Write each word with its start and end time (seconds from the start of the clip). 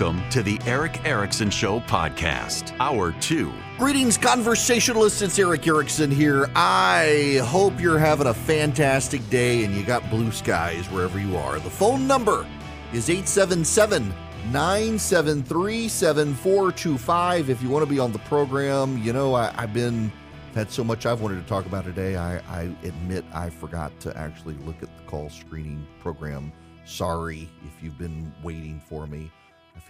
Welcome 0.00 0.30
to 0.30 0.42
the 0.42 0.58
Erick 0.64 1.04
Erickson 1.04 1.50
Show 1.50 1.80
podcast, 1.80 2.74
Hour 2.80 3.12
2. 3.20 3.52
Greetings, 3.76 4.16
conversationalists. 4.16 5.20
It's 5.20 5.38
Erick 5.38 5.66
Erickson 5.66 6.10
here. 6.10 6.48
I 6.56 7.42
hope 7.44 7.78
you're 7.78 7.98
having 7.98 8.28
a 8.28 8.32
fantastic 8.32 9.28
day 9.28 9.62
and 9.62 9.74
you 9.74 9.84
got 9.84 10.08
blue 10.08 10.32
skies 10.32 10.86
wherever 10.86 11.20
you 11.20 11.36
are. 11.36 11.60
The 11.60 11.68
phone 11.68 12.06
number 12.06 12.46
is 12.94 13.10
877 13.10 14.08
973 14.50 15.88
7425. 15.88 17.50
If 17.50 17.62
you 17.62 17.68
want 17.68 17.84
to 17.84 17.90
be 17.90 17.98
on 17.98 18.10
the 18.10 18.20
program, 18.20 18.96
you 19.02 19.12
know, 19.12 19.34
I, 19.34 19.52
have 19.60 19.74
been 19.74 20.10
had 20.54 20.70
so 20.70 20.82
much 20.82 21.04
I've 21.04 21.20
wanted 21.20 21.42
to 21.42 21.46
talk 21.46 21.66
about 21.66 21.84
today. 21.84 22.16
I, 22.16 22.38
I 22.48 22.74
admit 22.84 23.26
I 23.34 23.50
forgot 23.50 24.00
to 24.00 24.16
actually 24.16 24.54
look 24.64 24.82
at 24.82 24.88
the 24.96 25.02
call 25.02 25.28
screening 25.28 25.86
program 26.00 26.54
Sorry 26.90 27.48
if 27.64 27.82
you've 27.82 27.98
been 27.98 28.32
waiting 28.42 28.80
for 28.88 29.06
me. 29.06 29.30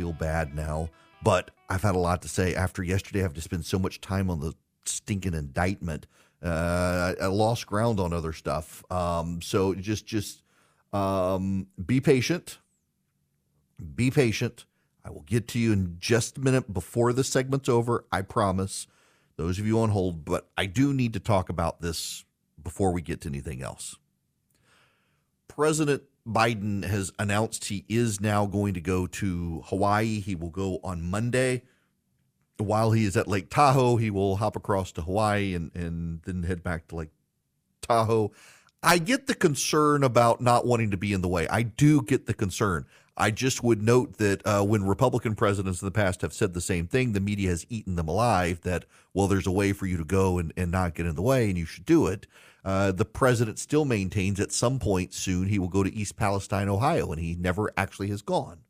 I 0.01 0.03
feel 0.03 0.13
bad 0.15 0.55
now, 0.55 0.89
but 1.23 1.51
I've 1.69 1.83
had 1.83 1.95
a 1.95 1.99
lot 1.99 2.23
to 2.23 2.29
say. 2.29 2.55
After 2.55 2.83
yesterday, 2.83 3.23
I've 3.23 3.35
to 3.35 3.43
spend 3.43 3.67
so 3.67 3.79
much 3.79 4.01
time 4.01 4.31
on 4.31 4.41
the 4.41 4.55
stinking 4.87 5.35
indictment. 5.35 6.07
Uh, 6.43 7.13
I, 7.21 7.27
lost 7.27 7.67
ground 7.67 8.01
on 8.01 8.15
other 8.15 8.33
stuff. 8.33 8.83
Um, 8.91 9.43
so 9.43 9.75
just 9.75 10.07
just 10.07 10.43
um, 10.95 11.67
be 11.85 12.01
patient. 12.01 12.57
Be 13.95 14.11
patient. 14.11 14.65
I 15.05 15.11
will 15.11 15.21
get 15.21 15.49
to 15.49 15.59
you 15.59 15.73
in 15.73 15.97
just 15.99 16.39
a 16.39 16.41
minute 16.41 16.73
before 16.73 17.13
the 17.13 17.23
segment's 17.23 17.69
over. 17.69 18.07
I 18.11 18.23
promise. 18.23 18.87
Those 19.37 19.59
of 19.59 19.67
you 19.67 19.81
on 19.81 19.91
hold, 19.91 20.25
but 20.25 20.49
I 20.57 20.65
do 20.65 20.95
need 20.95 21.13
to 21.13 21.21
talk 21.21 21.51
about 21.51 21.83
this 21.83 22.25
before 22.63 22.91
we 22.91 23.03
get 23.03 23.21
to 23.23 23.29
anything 23.29 23.61
else. 23.61 23.97
President 25.47 26.05
Biden 26.31 26.85
has 26.85 27.13
announced 27.19 27.67
he 27.67 27.85
is 27.89 28.21
now 28.21 28.47
going 28.47 28.75
to 28.75 28.81
go 28.81 29.07
to 29.07 29.63
Hawaii. 29.67 30.21
He 30.21 30.35
will 30.35 30.51
go 30.51 30.79
on 30.85 31.03
Monday. 31.03 31.63
While 32.59 32.93
he 32.93 33.05
is 33.05 33.17
at 33.17 33.27
Lake 33.27 33.51
Tahoe, 33.51 33.97
he 33.97 34.11
will 34.11 34.37
hop 34.37 34.55
across 34.55 34.93
to 34.93 35.03
Hawaii 35.03 35.55
and, 35.55 35.75
and 35.75 36.21
then 36.25 36.43
head 36.43 36.63
back 36.63 36.89
to 36.89 36.97
Lake 36.97 37.11
Tahoe. 37.83 38.33
I 38.83 38.99
get 38.99 39.27
the 39.27 39.35
concern 39.35 40.05
about 40.05 40.41
not 40.41 40.67
wanting 40.67 40.91
to 40.91 40.97
be 40.97 41.13
in 41.13 41.21
the 41.21 41.29
way. 41.29 41.49
I 41.49 41.63
do 41.63 42.03
get 42.03 42.27
the 42.27 42.35
concern. 42.35 42.87
I 43.21 43.31
just 43.31 43.63
would 43.63 43.83
note 43.83 44.17
that 44.17 44.41
uh, 44.47 44.65
when 44.65 44.83
Republican 44.83 45.35
presidents 45.35 45.83
in 45.83 45.87
the 45.87 45.93
past 45.93 46.23
have 46.23 46.33
said 46.33 46.55
the 46.55 46.61
same 46.63 46.87
thing, 46.87 47.13
the 47.13 47.21
media 47.21 47.51
has 47.51 47.67
eaten 47.69 47.97
them 47.97 48.09
alive 48.09 48.63
that, 48.63 48.87
well, 49.13 49.27
there's 49.27 49.47
a 49.47 49.51
way 49.53 49.75
for 49.75 49.85
you 49.85 49.99
to 49.99 50.05
go 50.05 50.39
and, 50.39 50.55
and 50.57 50.71
not 50.71 50.95
get 50.95 51.05
in 51.05 51.15
the 51.15 51.23
way 51.23 51.51
and 51.51 51.59
you 51.59 51.67
should 51.67 51.85
do 51.85 52.07
it. 52.07 52.27
Uh, 52.65 52.93
the 52.93 53.05
president 53.05 53.59
still 53.59 53.85
maintains 53.85 54.41
at 54.41 54.53
some 54.53 54.79
point 54.79 55.13
soon 55.13 55.49
he 55.49 55.59
will 55.59 55.69
go 55.69 55.83
to 55.83 55.93
East 55.93 56.17
Palestine, 56.17 56.71
Ohio, 56.71 57.13
and 57.13 57.21
he 57.21 57.35
never 57.35 57.71
actually 57.77 58.09
has 58.09 58.23
gone. 58.23 58.61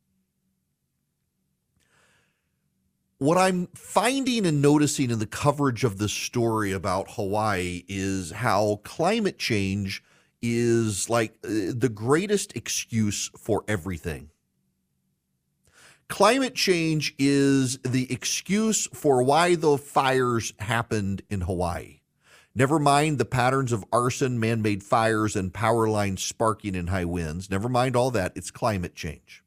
What 3.19 3.37
I'm 3.37 3.67
finding 3.67 4.45
and 4.45 4.61
noticing 4.61 5.11
in 5.11 5.19
the 5.19 5.27
coverage 5.27 5.85
of 5.85 5.97
this 5.97 6.11
story 6.11 6.73
about 6.73 7.11
Hawaii 7.11 7.85
is 7.87 8.31
how 8.31 8.81
climate 8.83 9.39
change 9.39 10.03
is 10.41 11.09
like 11.09 11.35
uh, 11.45 11.71
the 11.73 11.91
greatest 11.93 12.53
excuse 12.55 13.29
for 13.37 13.63
everything. 13.67 14.30
Climate 16.11 16.55
change 16.55 17.15
is 17.17 17.77
the 17.83 18.11
excuse 18.11 18.85
for 18.93 19.23
why 19.23 19.55
the 19.55 19.77
fires 19.77 20.53
happened 20.59 21.21
in 21.29 21.39
Hawaii. 21.39 22.01
Never 22.53 22.79
mind 22.79 23.17
the 23.17 23.23
patterns 23.23 23.71
of 23.71 23.85
arson, 23.93 24.37
man 24.37 24.61
made 24.61 24.83
fires, 24.83 25.37
and 25.37 25.53
power 25.53 25.87
lines 25.87 26.21
sparking 26.21 26.75
in 26.75 26.87
high 26.87 27.05
winds. 27.05 27.49
Never 27.49 27.69
mind 27.69 27.95
all 27.95 28.11
that. 28.11 28.33
It's 28.35 28.51
climate 28.51 28.93
change. 28.93 29.40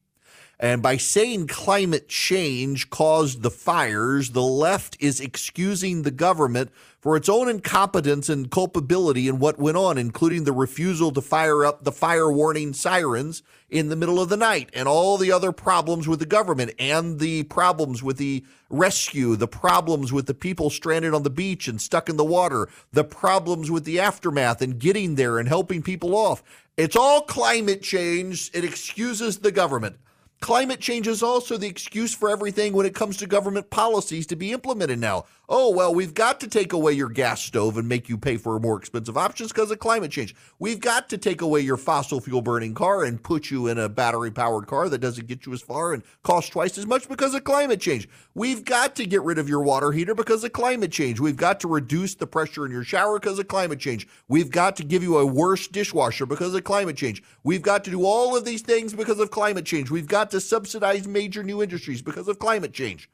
And 0.59 0.81
by 0.81 0.97
saying 0.97 1.47
climate 1.47 2.07
change 2.07 2.89
caused 2.89 3.41
the 3.41 3.51
fires, 3.51 4.31
the 4.31 4.41
left 4.41 4.95
is 5.01 5.19
excusing 5.19 6.01
the 6.01 6.11
government 6.11 6.71
for 7.01 7.17
its 7.17 7.29
own 7.29 7.49
incompetence 7.49 8.29
and 8.29 8.49
culpability 8.49 9.27
in 9.27 9.37
what 9.37 9.59
went 9.59 9.77
on, 9.77 9.97
including 9.97 10.43
the 10.43 10.53
refusal 10.53 11.11
to 11.11 11.21
fire 11.21 11.65
up 11.65 11.83
the 11.83 11.91
fire 11.91 12.31
warning 12.31 12.73
sirens 12.73 13.43
in 13.69 13.89
the 13.89 13.95
middle 13.95 14.19
of 14.19 14.29
the 14.29 14.37
night 14.37 14.69
and 14.73 14.87
all 14.87 15.17
the 15.17 15.31
other 15.31 15.51
problems 15.51 16.07
with 16.07 16.19
the 16.19 16.25
government 16.25 16.71
and 16.79 17.19
the 17.19 17.43
problems 17.43 18.01
with 18.01 18.17
the 18.17 18.43
rescue, 18.69 19.35
the 19.35 19.47
problems 19.47 20.11
with 20.11 20.25
the 20.25 20.33
people 20.33 20.69
stranded 20.69 21.13
on 21.13 21.23
the 21.23 21.29
beach 21.29 21.67
and 21.67 21.81
stuck 21.81 22.09
in 22.09 22.17
the 22.17 22.23
water, 22.23 22.69
the 22.91 23.03
problems 23.03 23.69
with 23.69 23.83
the 23.83 23.99
aftermath 23.99 24.61
and 24.61 24.79
getting 24.79 25.15
there 25.15 25.37
and 25.37 25.47
helping 25.47 25.83
people 25.83 26.15
off. 26.15 26.41
It's 26.77 26.95
all 26.95 27.21
climate 27.21 27.81
change. 27.81 28.49
It 28.53 28.63
excuses 28.63 29.39
the 29.39 29.51
government. 29.51 29.97
Climate 30.41 30.79
change 30.79 31.07
is 31.07 31.23
also 31.23 31.57
the 31.57 31.67
excuse 31.67 32.13
for 32.13 32.29
everything 32.29 32.73
when 32.73 32.85
it 32.85 32.93
comes 32.93 33.17
to 33.17 33.25
government 33.25 33.69
policies 33.69 34.27
to 34.27 34.35
be 34.35 34.51
implemented 34.51 34.99
now. 34.99 35.25
Oh, 35.47 35.69
well, 35.69 35.93
we've 35.93 36.15
got 36.15 36.39
to 36.39 36.47
take 36.47 36.73
away 36.73 36.93
your 36.93 37.09
gas 37.09 37.39
stove 37.39 37.77
and 37.77 37.87
make 37.87 38.09
you 38.09 38.17
pay 38.17 38.37
for 38.37 38.59
more 38.59 38.79
expensive 38.79 39.15
options 39.15 39.51
because 39.51 39.69
of 39.69 39.77
climate 39.77 40.09
change. 40.09 40.33
We've 40.57 40.79
got 40.79 41.07
to 41.09 41.19
take 41.19 41.41
away 41.41 41.59
your 41.59 41.77
fossil 41.77 42.19
fuel 42.19 42.41
burning 42.41 42.73
car 42.73 43.03
and 43.03 43.21
put 43.21 43.51
you 43.51 43.67
in 43.67 43.77
a 43.77 43.87
battery 43.87 44.31
powered 44.31 44.65
car 44.65 44.89
that 44.89 44.97
doesn't 44.97 45.27
get 45.27 45.45
you 45.45 45.53
as 45.53 45.61
far 45.61 45.93
and 45.93 46.01
costs 46.23 46.49
twice 46.49 46.79
as 46.79 46.87
much 46.87 47.07
because 47.07 47.35
of 47.35 47.43
climate 47.43 47.79
change. 47.79 48.09
We've 48.33 48.65
got 48.65 48.95
to 48.95 49.05
get 49.05 49.21
rid 49.21 49.37
of 49.37 49.47
your 49.47 49.61
water 49.61 49.91
heater 49.91 50.15
because 50.15 50.43
of 50.43 50.51
climate 50.51 50.91
change. 50.91 51.19
We've 51.19 51.37
got 51.37 51.59
to 51.59 51.67
reduce 51.67 52.15
the 52.15 52.25
pressure 52.25 52.65
in 52.65 52.71
your 52.71 52.83
shower 52.83 53.19
because 53.19 53.37
of 53.37 53.47
climate 53.47 53.79
change. 53.79 54.07
We've 54.27 54.49
got 54.49 54.75
to 54.77 54.83
give 54.83 55.03
you 55.03 55.19
a 55.19 55.25
worse 55.27 55.67
dishwasher 55.67 56.25
because 56.25 56.55
of 56.55 56.63
climate 56.63 56.97
change. 56.97 57.21
We've 57.43 57.61
got 57.61 57.83
to 57.83 57.91
do 57.91 58.03
all 58.03 58.35
of 58.35 58.45
these 58.45 58.63
things 58.63 58.95
because 58.95 59.19
of 59.19 59.29
climate 59.29 59.65
change. 59.65 59.91
We've 59.91 60.07
got 60.07 60.31
to 60.31 60.41
subsidize 60.41 61.07
major 61.07 61.43
new 61.43 61.61
industries 61.61 62.01
because 62.01 62.27
of 62.27 62.39
climate 62.39 62.73
change 62.73 63.09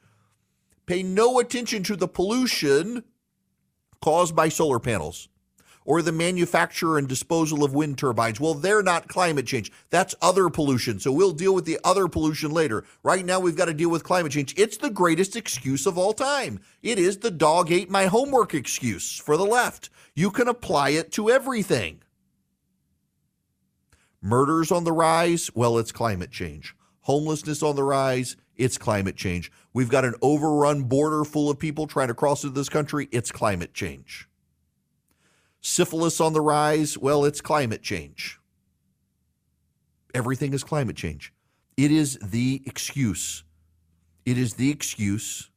pay 0.86 1.04
no 1.04 1.40
attention 1.40 1.84
to 1.84 1.96
the 1.96 2.08
pollution 2.08 3.04
caused 4.02 4.36
by 4.36 4.50
solar 4.50 4.80
panels 4.80 5.30
or 5.86 6.02
the 6.02 6.12
manufacture 6.12 6.98
and 6.98 7.08
disposal 7.08 7.64
of 7.64 7.74
wind 7.74 7.98
turbines. 7.98 8.40
Well, 8.40 8.54
they're 8.54 8.84
not 8.84 9.08
climate 9.08 9.48
change. 9.48 9.72
That's 9.90 10.16
other 10.22 10.50
pollution. 10.50 11.00
So 11.00 11.12
we'll 11.12 11.32
deal 11.32 11.56
with 11.56 11.66
the 11.66 11.80
other 11.84 12.08
pollution 12.08 12.52
later. 12.52 12.84
Right 13.04 13.26
now, 13.26 13.40
we've 13.40 13.56
got 13.56 13.66
to 13.66 13.74
deal 13.74 13.90
with 13.90 14.04
climate 14.04 14.32
change. 14.32 14.54
It's 14.58 14.78
the 14.78 14.90
greatest 14.90 15.36
excuse 15.36 15.86
of 15.86 15.98
all 15.98 16.14
time. 16.14 16.60
It 16.84 17.00
is 17.00 17.18
the 17.18 17.32
dog 17.32 17.72
ate 17.72 17.90
my 17.90 18.06
homework 18.06 18.54
excuse 18.54 19.18
for 19.18 19.38
the 19.38 19.46
left. 19.46 19.90
You 20.14 20.30
can 20.30 20.48
apply 20.48 20.90
it 20.90 21.12
to 21.14 21.30
everything. 21.30 22.02
Murders 24.22 24.72
on 24.72 24.84
the 24.84 24.94
rise? 24.94 25.50
Well, 25.56 25.80
it's 25.80 25.92
climate 25.92 26.32
change. 26.32 26.76
Homelessness 27.02 27.64
on 27.64 27.76
the 27.76 27.84
rise? 27.84 28.38
It's 28.62 28.78
climate 28.78 29.16
change. 29.16 29.52
We've 29.74 29.90
got 29.90 30.06
an 30.06 30.14
overrun 30.22 30.84
border 30.84 31.24
full 31.24 31.50
of 31.50 31.58
people 31.58 31.88
trying 31.88 32.10
to 32.10 32.14
cross 32.14 32.44
into 32.44 32.54
this 32.54 32.70
country. 32.70 33.10
It's 33.12 33.32
climate 33.32 33.74
change. 33.74 34.30
Syphilis 35.62 36.22
on 36.22 36.34
the 36.34 36.42
rise. 36.42 36.96
Well, 36.96 37.26
it's 37.26 37.42
climate 37.42 37.82
change. 37.82 38.40
Everything 40.14 40.54
is 40.54 40.64
climate 40.64 40.96
change. 40.96 41.34
It 41.76 41.90
is 41.90 42.20
the 42.22 42.62
excuse. 42.68 43.44
It 44.28 44.38
is 44.38 44.54
the 44.54 44.70
excuse 44.70 45.50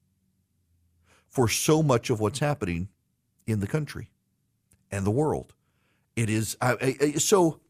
for 1.29 1.47
so 1.47 1.83
much 1.83 2.09
of 2.09 2.21
what's 2.21 2.39
happening 2.39 2.89
in 3.47 3.61
the 3.61 3.67
country 3.67 4.09
and 4.91 5.05
the 5.05 5.11
world. 5.11 5.53
It 6.17 6.31
is 6.31 6.57
uh, 6.63 6.77
uh, 6.81 7.19
so 7.19 7.61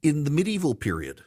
in 0.00 0.22
the 0.22 0.30
medieval 0.30 0.76
period 0.76 1.24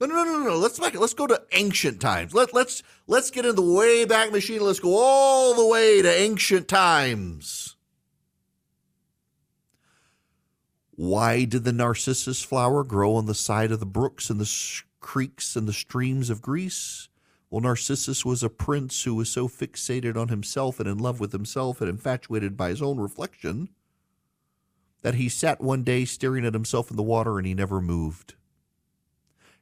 no, 0.00 0.06
no, 0.06 0.24
no, 0.24 0.38
no. 0.38 0.44
No. 0.44 0.58
Let's 0.58 0.78
Let's 0.78 1.14
go 1.14 1.26
to 1.26 1.42
ancient 1.52 2.00
times. 2.00 2.34
Let 2.34 2.52
let's 2.52 2.82
let's 3.06 3.30
get 3.30 3.46
in 3.46 3.56
the 3.56 3.62
way 3.62 4.04
back 4.04 4.32
machine. 4.32 4.60
Let's 4.60 4.80
go 4.80 4.96
all 4.96 5.54
the 5.54 5.66
way 5.66 6.02
to 6.02 6.08
ancient 6.08 6.68
times. 6.68 7.76
Why 10.92 11.44
did 11.44 11.64
the 11.64 11.72
narcissus 11.72 12.42
flower 12.42 12.82
grow 12.82 13.14
on 13.16 13.26
the 13.26 13.34
side 13.34 13.70
of 13.70 13.80
the 13.80 13.86
brooks 13.86 14.30
and 14.30 14.40
the 14.40 14.82
creeks 15.00 15.54
and 15.54 15.68
the 15.68 15.72
streams 15.72 16.30
of 16.30 16.40
Greece? 16.40 17.08
Well, 17.50 17.60
Narcissus 17.60 18.24
was 18.24 18.42
a 18.42 18.48
prince 18.48 19.04
who 19.04 19.14
was 19.14 19.30
so 19.30 19.46
fixated 19.46 20.16
on 20.16 20.28
himself 20.28 20.80
and 20.80 20.88
in 20.88 20.98
love 20.98 21.20
with 21.20 21.32
himself 21.32 21.80
and 21.80 21.88
infatuated 21.88 22.56
by 22.56 22.70
his 22.70 22.82
own 22.82 22.98
reflection 22.98 23.68
that 25.02 25.14
he 25.14 25.28
sat 25.28 25.60
one 25.60 25.84
day 25.84 26.04
staring 26.06 26.44
at 26.44 26.54
himself 26.54 26.90
in 26.90 26.96
the 26.96 27.02
water 27.02 27.38
and 27.38 27.46
he 27.46 27.54
never 27.54 27.80
moved 27.80 28.34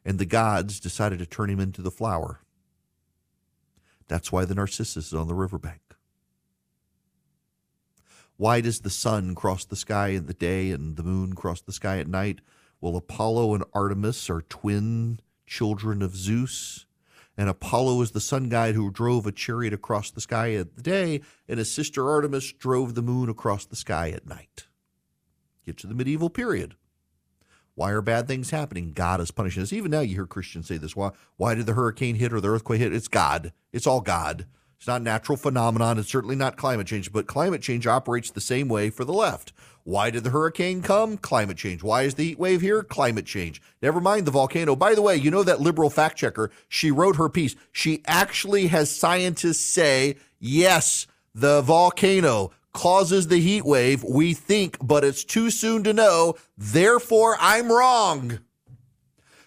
and 0.05 0.19
the 0.19 0.27
gods 0.27 0.81
decided 0.81 1.19
to 1.19 1.27
turn 1.27 1.51
him 1.51 1.61
into 1.61 1.83
the 1.83 1.91
flower. 1.91 2.41
That's 4.09 4.31
why 4.31 4.45
the 4.45 4.55
narcissus 4.55 5.09
is 5.09 5.15
on 5.15 5.29
the 5.29 5.35
riverbank. 5.35 5.81
Why 8.37 8.61
does 8.61 8.81
the 8.81 8.91
sun 8.91 9.35
cross 9.35 9.65
the 9.65 9.77
sky 9.77 10.09
in 10.09 10.27
the 10.27 10.35
day 10.35 10.71
and 10.71 10.97
the 10.97 11.05
moon 11.05 11.35
cross 11.35 11.61
the 11.61 11.73
sky 11.73 11.99
at 11.99 12.09
night? 12.09 12.41
Well, 12.81 12.97
Apollo 12.97 13.55
and 13.55 13.65
Artemis 13.73 14.29
are 14.29 14.43
twin 14.43 15.21
children 15.47 16.03
of 16.03 16.17
Zeus. 16.17 16.87
And 17.37 17.49
Apollo 17.49 18.03
is 18.03 18.11
the 18.11 18.21
sun 18.21 18.49
god 18.49 18.75
who 18.75 18.91
drove 18.91 19.27
a 19.27 19.33
chariot 19.33 19.73
across 19.73 20.11
the 20.11 20.21
sky 20.21 20.55
at 20.55 20.77
the 20.77 20.83
day, 20.83 21.21
and 21.49 21.59
his 21.59 21.73
sister 21.73 22.09
Artemis 22.09 22.53
drove 22.53 22.95
the 22.95 23.03
moon 23.03 23.29
across 23.29 23.65
the 23.65 23.77
sky 23.77 24.11
at 24.11 24.27
night. 24.27 24.67
Get 25.65 25.79
to 25.79 25.87
the 25.87 25.95
medieval 25.95 26.31
period. 26.31 26.77
Why 27.75 27.91
are 27.91 28.03
bad 28.03 28.29
things 28.29 28.50
happening? 28.50 28.93
God 28.93 29.21
is 29.21 29.31
punishing 29.31 29.62
us. 29.62 29.73
Even 29.73 29.91
now, 29.91 30.00
you 30.00 30.15
hear 30.15 30.26
Christians 30.26 30.69
say 30.69 30.76
this. 30.76 30.94
Why, 30.94 31.11
why 31.37 31.55
did 31.55 31.67
the 31.67 31.75
hurricane 31.75 32.15
hit 32.15 32.32
or 32.32 32.41
the 32.41 32.50
earthquake 32.50 32.81
hit? 32.81 32.94
It's 32.94 33.09
God. 33.09 33.53
It's 33.73 33.87
all 33.87 34.00
God. 34.00 34.47
It's 34.76 34.87
not 34.87 35.03
natural 35.03 35.37
phenomenon. 35.37 35.99
It's 35.99 36.11
certainly 36.11 36.37
not 36.37 36.56
climate 36.56 36.87
change, 36.87 37.11
but 37.11 37.26
climate 37.26 37.62
change 37.62 37.87
operates 37.87 38.31
the 38.31 38.41
same 38.41 38.69
way 38.69 38.91
for 38.91 39.05
the 39.05 39.12
left. 39.12 39.53
Why 39.82 40.11
did 40.11 40.25
the 40.25 40.31
hurricane 40.31 40.82
come? 40.82 41.17
Climate 41.17 41.56
change. 41.56 41.82
Why 41.82 42.03
is 42.03 42.15
the 42.15 42.25
heat 42.25 42.38
wave 42.38 42.61
here? 42.61 42.82
Climate 42.82 43.26
change. 43.26 43.61
Never 43.82 44.00
mind 44.00 44.27
the 44.27 44.31
volcano. 44.31 44.77
By 44.77 44.94
the 44.94 45.03
way, 45.03 45.17
you 45.17 45.31
know 45.31 45.43
that 45.43 45.61
liberal 45.61 45.91
fact 45.91 46.17
checker, 46.17 46.50
she 46.69 46.91
wrote 46.91 47.17
her 47.17 47.29
piece. 47.29 47.56
She 47.73 48.03
actually 48.06 48.69
has 48.69 48.94
scientists 48.94 49.65
say, 49.65 50.17
yes, 50.38 51.06
the 51.35 51.61
volcano 51.62 52.53
causes 52.75 53.29
the 53.29 53.41
heat 53.41 53.65
wave. 53.65 54.05
We 54.05 54.35
think, 54.35 54.76
but 54.82 55.05
it's 55.05 55.25
too 55.25 55.50
soon 55.50 55.82
to 55.85 55.94
know. 55.94 56.35
Therefore, 56.59 57.38
I'm 57.41 57.73
wrong. 57.73 58.41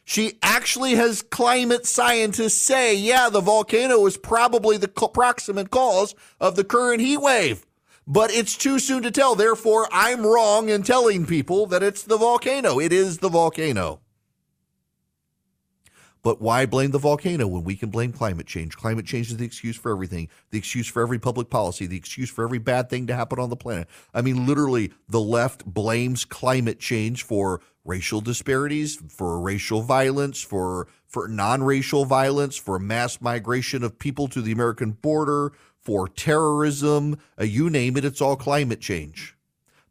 She 0.04 0.40
actually 0.42 0.96
has 0.96 1.22
climate 1.22 1.86
scientists 1.86 2.62
say, 2.62 2.96
yeah, 2.96 3.30
the 3.30 3.42
volcano 3.42 4.06
is 4.06 4.18
probably 4.18 4.78
the 4.78 4.88
proximate 4.88 5.70
cause 5.70 6.16
of 6.40 6.56
the 6.56 6.64
current 6.64 7.02
heat 7.02 7.18
wave 7.18 7.68
but 8.08 8.32
it's 8.32 8.56
too 8.56 8.80
soon 8.80 9.04
to 9.04 9.12
tell. 9.12 9.36
Therefore, 9.36 9.88
I'm 9.92 10.26
wrong 10.26 10.70
in 10.70 10.82
telling 10.84 11.26
people 11.26 11.68
that 11.68 11.84
it's 11.84 12.04
the 12.04 12.18
volcano. 12.18 12.80
It 12.80 12.94
is 12.94 13.18
the 13.18 13.30
volcano. 13.30 14.00
But 16.28 16.42
why 16.42 16.66
blame 16.66 16.92
the 16.92 17.00
volcano 17.00 17.48
when 17.48 17.64
we 17.64 17.78
can 17.78 17.90
blame 17.90 18.12
climate 18.12 18.48
change? 18.48 18.76
Climate 18.76 19.06
change 19.06 19.32
is 19.32 19.38
the 19.38 19.46
excuse 19.46 19.78
for 19.78 19.94
everything, 19.94 20.28
the 20.52 20.58
excuse 20.58 20.86
for 20.86 21.02
every 21.02 21.20
public 21.20 21.50
policy, 21.50 21.88
the 21.88 21.96
excuse 21.96 22.30
for 22.30 22.44
every 22.44 22.58
bad 22.58 22.90
thing 22.90 23.08
to 23.08 23.16
happen 23.16 23.40
on 23.40 23.50
the 23.50 23.56
planet. 23.56 23.88
I 24.14 24.22
mean, 24.22 24.46
literally, 24.46 24.92
the 25.08 25.22
left 25.22 25.64
blames 25.64 26.26
climate 26.26 26.82
change 26.82 27.24
for 27.24 27.62
racial 27.86 28.20
disparities, 28.20 28.98
for 29.08 29.40
racial 29.40 29.84
violence, 29.84 30.42
for 30.42 30.90
for 31.08 31.30
non-racial 31.30 32.04
violence, 32.04 32.58
for 32.58 32.78
mass 32.78 33.22
migration 33.22 33.82
of 33.82 33.98
people 33.98 34.28
to 34.28 34.42
the 34.42 34.52
American 34.52 34.92
border, 34.92 35.54
for 35.80 36.10
terrorism, 36.10 37.18
uh, 37.40 37.46
you 37.46 37.70
name 37.70 37.96
it, 37.96 38.04
it's 38.04 38.20
all 38.20 38.36
climate 38.36 38.82
change. 38.82 39.37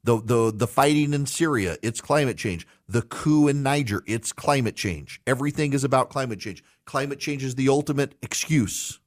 The, 0.06 0.20
the, 0.22 0.52
the 0.54 0.68
fighting 0.68 1.12
in 1.12 1.26
Syria, 1.26 1.78
it's 1.82 2.00
climate 2.00 2.36
change. 2.38 2.64
The 2.88 3.02
coup 3.02 3.48
in 3.48 3.64
Niger, 3.64 4.04
it's 4.06 4.32
climate 4.32 4.76
change. 4.76 5.20
Everything 5.26 5.72
is 5.72 5.82
about 5.82 6.10
climate 6.10 6.38
change. 6.38 6.62
Climate 6.84 7.18
change 7.18 7.42
is 7.42 7.56
the 7.56 7.68
ultimate 7.68 8.14
excuse. 8.22 9.00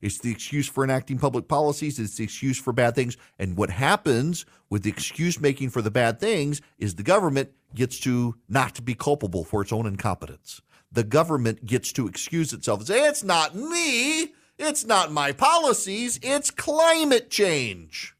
It's 0.00 0.18
the 0.18 0.32
excuse 0.32 0.68
for 0.68 0.82
enacting 0.82 1.18
public 1.18 1.46
policies. 1.46 2.00
It's 2.00 2.16
the 2.16 2.24
excuse 2.24 2.58
for 2.58 2.72
bad 2.72 2.96
things. 2.96 3.16
And 3.38 3.56
what 3.56 3.70
happens 3.70 4.44
with 4.70 4.82
the 4.82 4.90
excuse 4.90 5.40
making 5.40 5.70
for 5.70 5.82
the 5.82 5.90
bad 5.90 6.18
things 6.18 6.60
is 6.78 6.96
the 6.96 7.04
government 7.04 7.50
gets 7.76 8.00
to 8.00 8.34
not 8.48 8.84
be 8.84 8.94
culpable 8.94 9.44
for 9.44 9.62
its 9.62 9.72
own 9.72 9.86
incompetence. 9.86 10.62
The 10.90 11.04
government 11.04 11.64
gets 11.64 11.92
to 11.92 12.08
excuse 12.08 12.52
itself 12.52 12.80
and 12.80 12.88
say, 12.88 13.06
it's 13.06 13.22
not 13.22 13.54
me. 13.54 14.34
It's 14.58 14.84
not 14.84 15.12
my 15.12 15.32
policies, 15.32 16.18
it's 16.22 16.50
climate 16.50 17.30
change. 17.30 18.13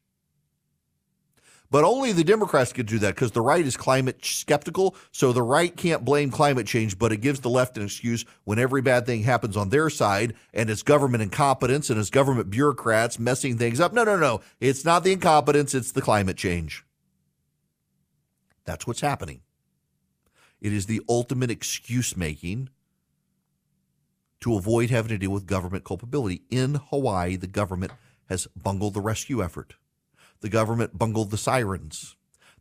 But 1.75 1.83
only 1.83 2.13
the 2.13 2.23
Democrats 2.23 2.71
can 2.71 2.85
do 2.85 2.99
that 2.99 3.15
because 3.15 3.33
the 3.33 3.41
right 3.41 3.65
is 3.65 3.75
climate 3.75 4.23
skeptical. 4.23 4.95
So 5.11 5.33
the 5.33 5.43
right 5.43 5.75
can't 5.75 6.05
blame 6.05 6.31
climate 6.31 6.67
change, 6.67 6.97
but 6.97 7.11
it 7.11 7.17
gives 7.17 7.41
the 7.41 7.49
left 7.49 7.75
an 7.75 7.83
excuse 7.83 8.23
when 8.45 8.59
every 8.59 8.81
bad 8.81 9.05
thing 9.05 9.23
happens 9.23 9.57
on 9.57 9.67
their 9.67 9.89
side 9.89 10.35
and 10.53 10.69
it's 10.69 10.83
government 10.83 11.21
incompetence 11.21 11.89
and 11.89 11.99
it's 11.99 12.09
government 12.09 12.49
bureaucrats 12.49 13.19
messing 13.19 13.57
things 13.57 13.81
up. 13.81 13.91
No, 13.91 14.05
no, 14.05 14.15
no. 14.15 14.39
It's 14.61 14.85
not 14.85 15.03
the 15.03 15.11
incompetence, 15.11 15.75
it's 15.75 15.91
the 15.91 16.01
climate 16.01 16.37
change. 16.37 16.85
That's 18.63 18.87
what's 18.87 19.01
happening. 19.01 19.41
It 20.61 20.71
is 20.71 20.85
the 20.85 21.01
ultimate 21.09 21.51
excuse 21.51 22.15
making 22.15 22.69
to 24.39 24.55
avoid 24.55 24.91
having 24.91 25.09
to 25.09 25.17
deal 25.17 25.31
with 25.31 25.45
government 25.45 25.83
culpability. 25.83 26.43
In 26.49 26.75
Hawaii, 26.75 27.35
the 27.35 27.47
government 27.47 27.91
has 28.29 28.47
bungled 28.55 28.93
the 28.93 29.01
rescue 29.01 29.43
effort. 29.43 29.75
The 30.41 30.49
government 30.49 30.97
bungled 30.97 31.31
the 31.31 31.37
sirens. 31.37 32.15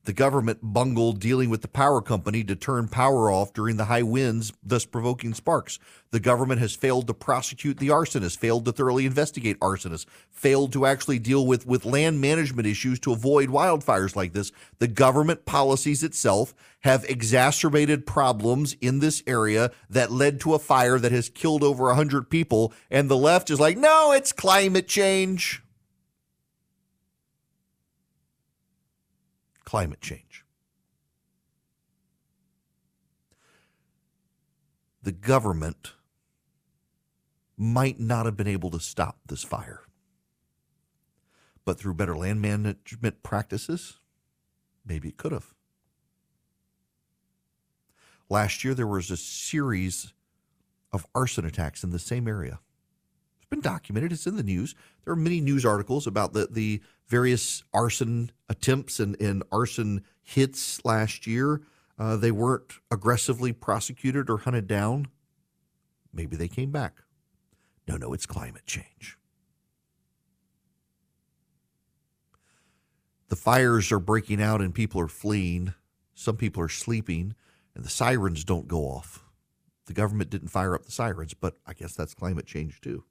The 0.05 0.13
government 0.13 0.59
bungled 0.63 1.19
dealing 1.19 1.49
with 1.49 1.63
the 1.63 1.69
power 1.69 2.03
company 2.03 2.45
to 2.45 2.55
turn 2.55 2.89
power 2.89 3.31
off 3.31 3.55
during 3.55 3.79
the 3.79 3.87
high 3.87 4.03
winds, 4.03 4.53
thus 4.63 4.85
provoking 4.85 5.33
sparks. 5.33 5.79
The 6.11 6.21
government 6.21 6.61
has 6.61 6.77
failed 6.77 7.07
to 7.07 7.15
prosecute 7.15 7.79
the 7.79 7.89
arsonists, 7.89 8.39
failed 8.39 8.67
to 8.67 8.73
thoroughly 8.73 9.07
investigate 9.07 9.59
arsonists, 9.61 10.05
failed 10.31 10.75
to 10.75 10.85
actually 10.85 11.19
deal 11.21 11.47
with, 11.47 11.67
with 11.67 11.87
land 11.87 12.21
management 12.21 12.69
issues 12.69 13.01
to 13.01 13.13
avoid 13.13 13.49
wildfires 13.49 14.15
like 14.15 14.35
this. 14.35 14.53
The 14.79 14.89
government 14.89 15.47
policies 15.47 16.03
itself 16.03 16.55
have 16.81 17.05
exacerbated 17.05 18.07
problems 18.07 18.77
in 18.83 18.99
this 18.99 19.23
area 19.27 19.71
that 19.89 20.13
led 20.13 20.39
to 20.41 20.53
a 20.53 20.59
fire 20.59 20.99
that 20.99 21.13
has 21.13 21.31
killed 21.31 21.63
over 21.63 21.85
100 21.85 22.29
people. 22.29 22.75
And 22.91 23.11
the 23.11 23.17
left 23.17 23.49
is 23.49 23.59
like, 23.59 23.79
no, 23.79 24.13
it's 24.13 24.33
climate 24.33 24.87
change. 24.87 25.64
Climate 29.65 30.01
change. 30.01 30.45
The 35.03 35.13
government 35.13 35.93
might 37.57 38.01
not 38.01 38.27
have 38.27 38.37
been 38.37 38.49
able 38.49 38.71
to 38.71 38.81
stop 38.81 39.19
this 39.27 39.43
fire, 39.45 39.83
but 41.65 41.79
through 41.79 41.95
better 41.95 42.17
land 42.17 42.41
management 42.41 43.23
practices, 43.23 43.99
maybe 44.85 45.09
it 45.09 45.17
could 45.17 45.33
have. 45.33 45.55
Last 48.31 48.65
year, 48.65 48.75
there 48.75 48.87
was 48.87 49.11
a 49.11 49.17
series 49.17 50.15
of 50.93 51.07
arson 51.15 51.45
attacks 51.45 51.85
in 51.85 51.91
the 51.91 51.99
same 51.99 52.27
area. 52.27 52.61
It's 53.45 53.51
been 53.51 53.61
documented, 53.61 54.11
it's 54.11 54.27
in 54.27 54.37
the 54.37 54.43
news. 54.43 54.75
There 55.05 55.13
are 55.13 55.17
many 55.17 55.39
news 55.39 55.67
articles 55.67 56.07
about 56.07 56.33
the, 56.33 56.49
the 56.51 56.81
various 57.09 57.63
arson 57.75 58.33
attempts 58.49 58.99
and, 58.99 59.21
and 59.21 59.43
arson 59.53 60.03
hits 60.23 60.83
last 60.83 61.27
year. 61.27 61.61
Uh, 61.99 62.17
they 62.17 62.31
weren't 62.31 62.73
aggressively 62.91 63.53
prosecuted 63.53 64.31
or 64.31 64.39
hunted 64.39 64.67
down. 64.67 65.09
Maybe 66.11 66.37
they 66.37 66.49
came 66.49 66.71
back. 66.71 67.03
No, 67.87 67.99
no, 67.99 68.15
it's 68.15 68.25
climate 68.25 68.65
change. 68.65 69.19
The 73.29 73.37
fires 73.37 73.93
are 73.93 73.99
breaking 73.99 74.41
out 74.41 74.63
and 74.63 74.75
people 74.75 75.03
are 75.03 75.07
fleeing. 75.09 75.75
Some 76.15 76.39
people 76.39 76.63
are 76.63 76.69
sleeping, 76.71 77.35
and 77.75 77.85
the 77.85 77.91
sirens 77.91 78.43
don't 78.43 78.69
go 78.69 78.85
off. 78.85 79.23
The 79.85 79.93
government 79.93 80.31
didn't 80.31 80.49
fire 80.49 80.75
up 80.75 80.87
the 80.87 80.93
sirens, 80.93 81.35
but 81.35 81.59
I 81.67 81.75
guess 81.75 81.95
that's 81.95 82.15
climate 82.15 82.47
change 82.47 82.81
too. 82.81 83.05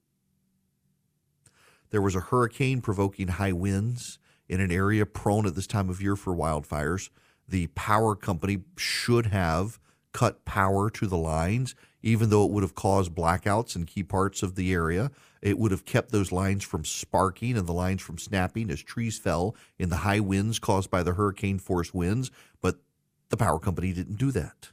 There 1.93 2.01
was 2.01 2.15
a 2.15 2.21
hurricane 2.21 2.81
provoking 2.81 3.27
high 3.27 3.51
winds 3.51 4.17
in 4.49 4.59
an 4.59 4.71
area 4.71 5.05
prone 5.05 5.45
at 5.45 5.53
this 5.53 5.67
time 5.67 5.91
of 5.91 6.01
year 6.01 6.15
for 6.15 6.35
wildfires. 6.35 7.11
The 7.47 7.67
power 7.67 8.15
company 8.15 8.63
should 8.75 9.27
have 9.27 9.77
cut 10.11 10.43
power 10.43 10.89
to 10.89 11.05
the 11.05 11.19
lines, 11.19 11.75
even 12.01 12.31
though 12.31 12.45
it 12.45 12.51
would 12.51 12.63
have 12.63 12.73
caused 12.73 13.13
blackouts 13.13 13.75
in 13.75 13.85
key 13.85 14.01
parts 14.01 14.41
of 14.41 14.55
the 14.55 14.73
area. 14.73 15.11
It 15.43 15.59
would 15.59 15.69
have 15.69 15.85
kept 15.85 16.11
those 16.11 16.31
lines 16.31 16.63
from 16.63 16.83
sparking 16.83 17.55
and 17.55 17.67
the 17.67 17.73
lines 17.73 18.01
from 18.01 18.17
snapping 18.17 18.71
as 18.71 18.81
trees 18.81 19.19
fell 19.19 19.55
in 19.77 19.89
the 19.89 19.97
high 19.97 20.19
winds 20.19 20.57
caused 20.57 20.89
by 20.89 21.03
the 21.03 21.13
hurricane 21.13 21.59
force 21.59 21.93
winds. 21.93 22.31
But 22.59 22.77
the 23.29 23.37
power 23.37 23.59
company 23.59 23.93
didn't 23.93 24.17
do 24.17 24.31
that. 24.31 24.71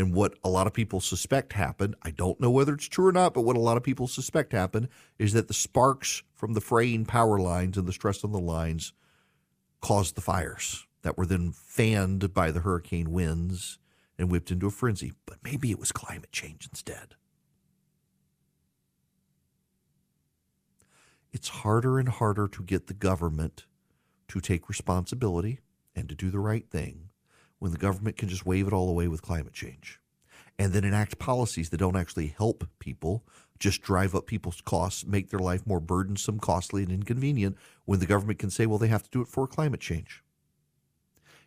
And 0.00 0.14
what 0.14 0.38
a 0.42 0.48
lot 0.48 0.66
of 0.66 0.72
people 0.72 0.98
suspect 1.02 1.52
happened, 1.52 1.94
I 2.00 2.10
don't 2.10 2.40
know 2.40 2.50
whether 2.50 2.72
it's 2.72 2.88
true 2.88 3.08
or 3.08 3.12
not, 3.12 3.34
but 3.34 3.42
what 3.42 3.54
a 3.54 3.60
lot 3.60 3.76
of 3.76 3.82
people 3.82 4.08
suspect 4.08 4.54
happened 4.54 4.88
is 5.18 5.34
that 5.34 5.46
the 5.46 5.52
sparks 5.52 6.22
from 6.34 6.54
the 6.54 6.60
fraying 6.62 7.04
power 7.04 7.38
lines 7.38 7.76
and 7.76 7.86
the 7.86 7.92
stress 7.92 8.24
on 8.24 8.32
the 8.32 8.38
lines 8.38 8.94
caused 9.82 10.14
the 10.14 10.22
fires 10.22 10.86
that 11.02 11.18
were 11.18 11.26
then 11.26 11.52
fanned 11.52 12.32
by 12.32 12.50
the 12.50 12.60
hurricane 12.60 13.12
winds 13.12 13.78
and 14.18 14.30
whipped 14.30 14.50
into 14.50 14.66
a 14.66 14.70
frenzy. 14.70 15.12
But 15.26 15.36
maybe 15.44 15.70
it 15.70 15.78
was 15.78 15.92
climate 15.92 16.32
change 16.32 16.66
instead. 16.66 17.14
It's 21.30 21.48
harder 21.48 21.98
and 21.98 22.08
harder 22.08 22.48
to 22.48 22.62
get 22.62 22.86
the 22.86 22.94
government 22.94 23.66
to 24.28 24.40
take 24.40 24.70
responsibility 24.70 25.60
and 25.94 26.08
to 26.08 26.14
do 26.14 26.30
the 26.30 26.40
right 26.40 26.66
thing 26.70 27.09
when 27.60 27.70
the 27.70 27.78
government 27.78 28.16
can 28.16 28.28
just 28.28 28.44
wave 28.44 28.66
it 28.66 28.72
all 28.72 28.88
away 28.88 29.06
with 29.06 29.22
climate 29.22 29.52
change 29.52 30.00
and 30.58 30.74
then 30.74 30.84
enact 30.84 31.18
policies 31.18 31.70
that 31.70 31.78
don't 31.78 31.96
actually 31.96 32.26
help 32.26 32.66
people, 32.80 33.24
just 33.58 33.80
drive 33.80 34.14
up 34.14 34.26
people's 34.26 34.60
costs, 34.60 35.06
make 35.06 35.30
their 35.30 35.40
life 35.40 35.66
more 35.66 35.80
burdensome, 35.80 36.38
costly, 36.38 36.82
and 36.82 36.92
inconvenient 36.92 37.56
when 37.86 37.98
the 37.98 38.06
government 38.06 38.38
can 38.38 38.50
say, 38.50 38.66
well, 38.66 38.78
they 38.78 38.88
have 38.88 39.02
to 39.02 39.10
do 39.10 39.22
it 39.22 39.28
for 39.28 39.46
climate 39.46 39.80
change. 39.80 40.22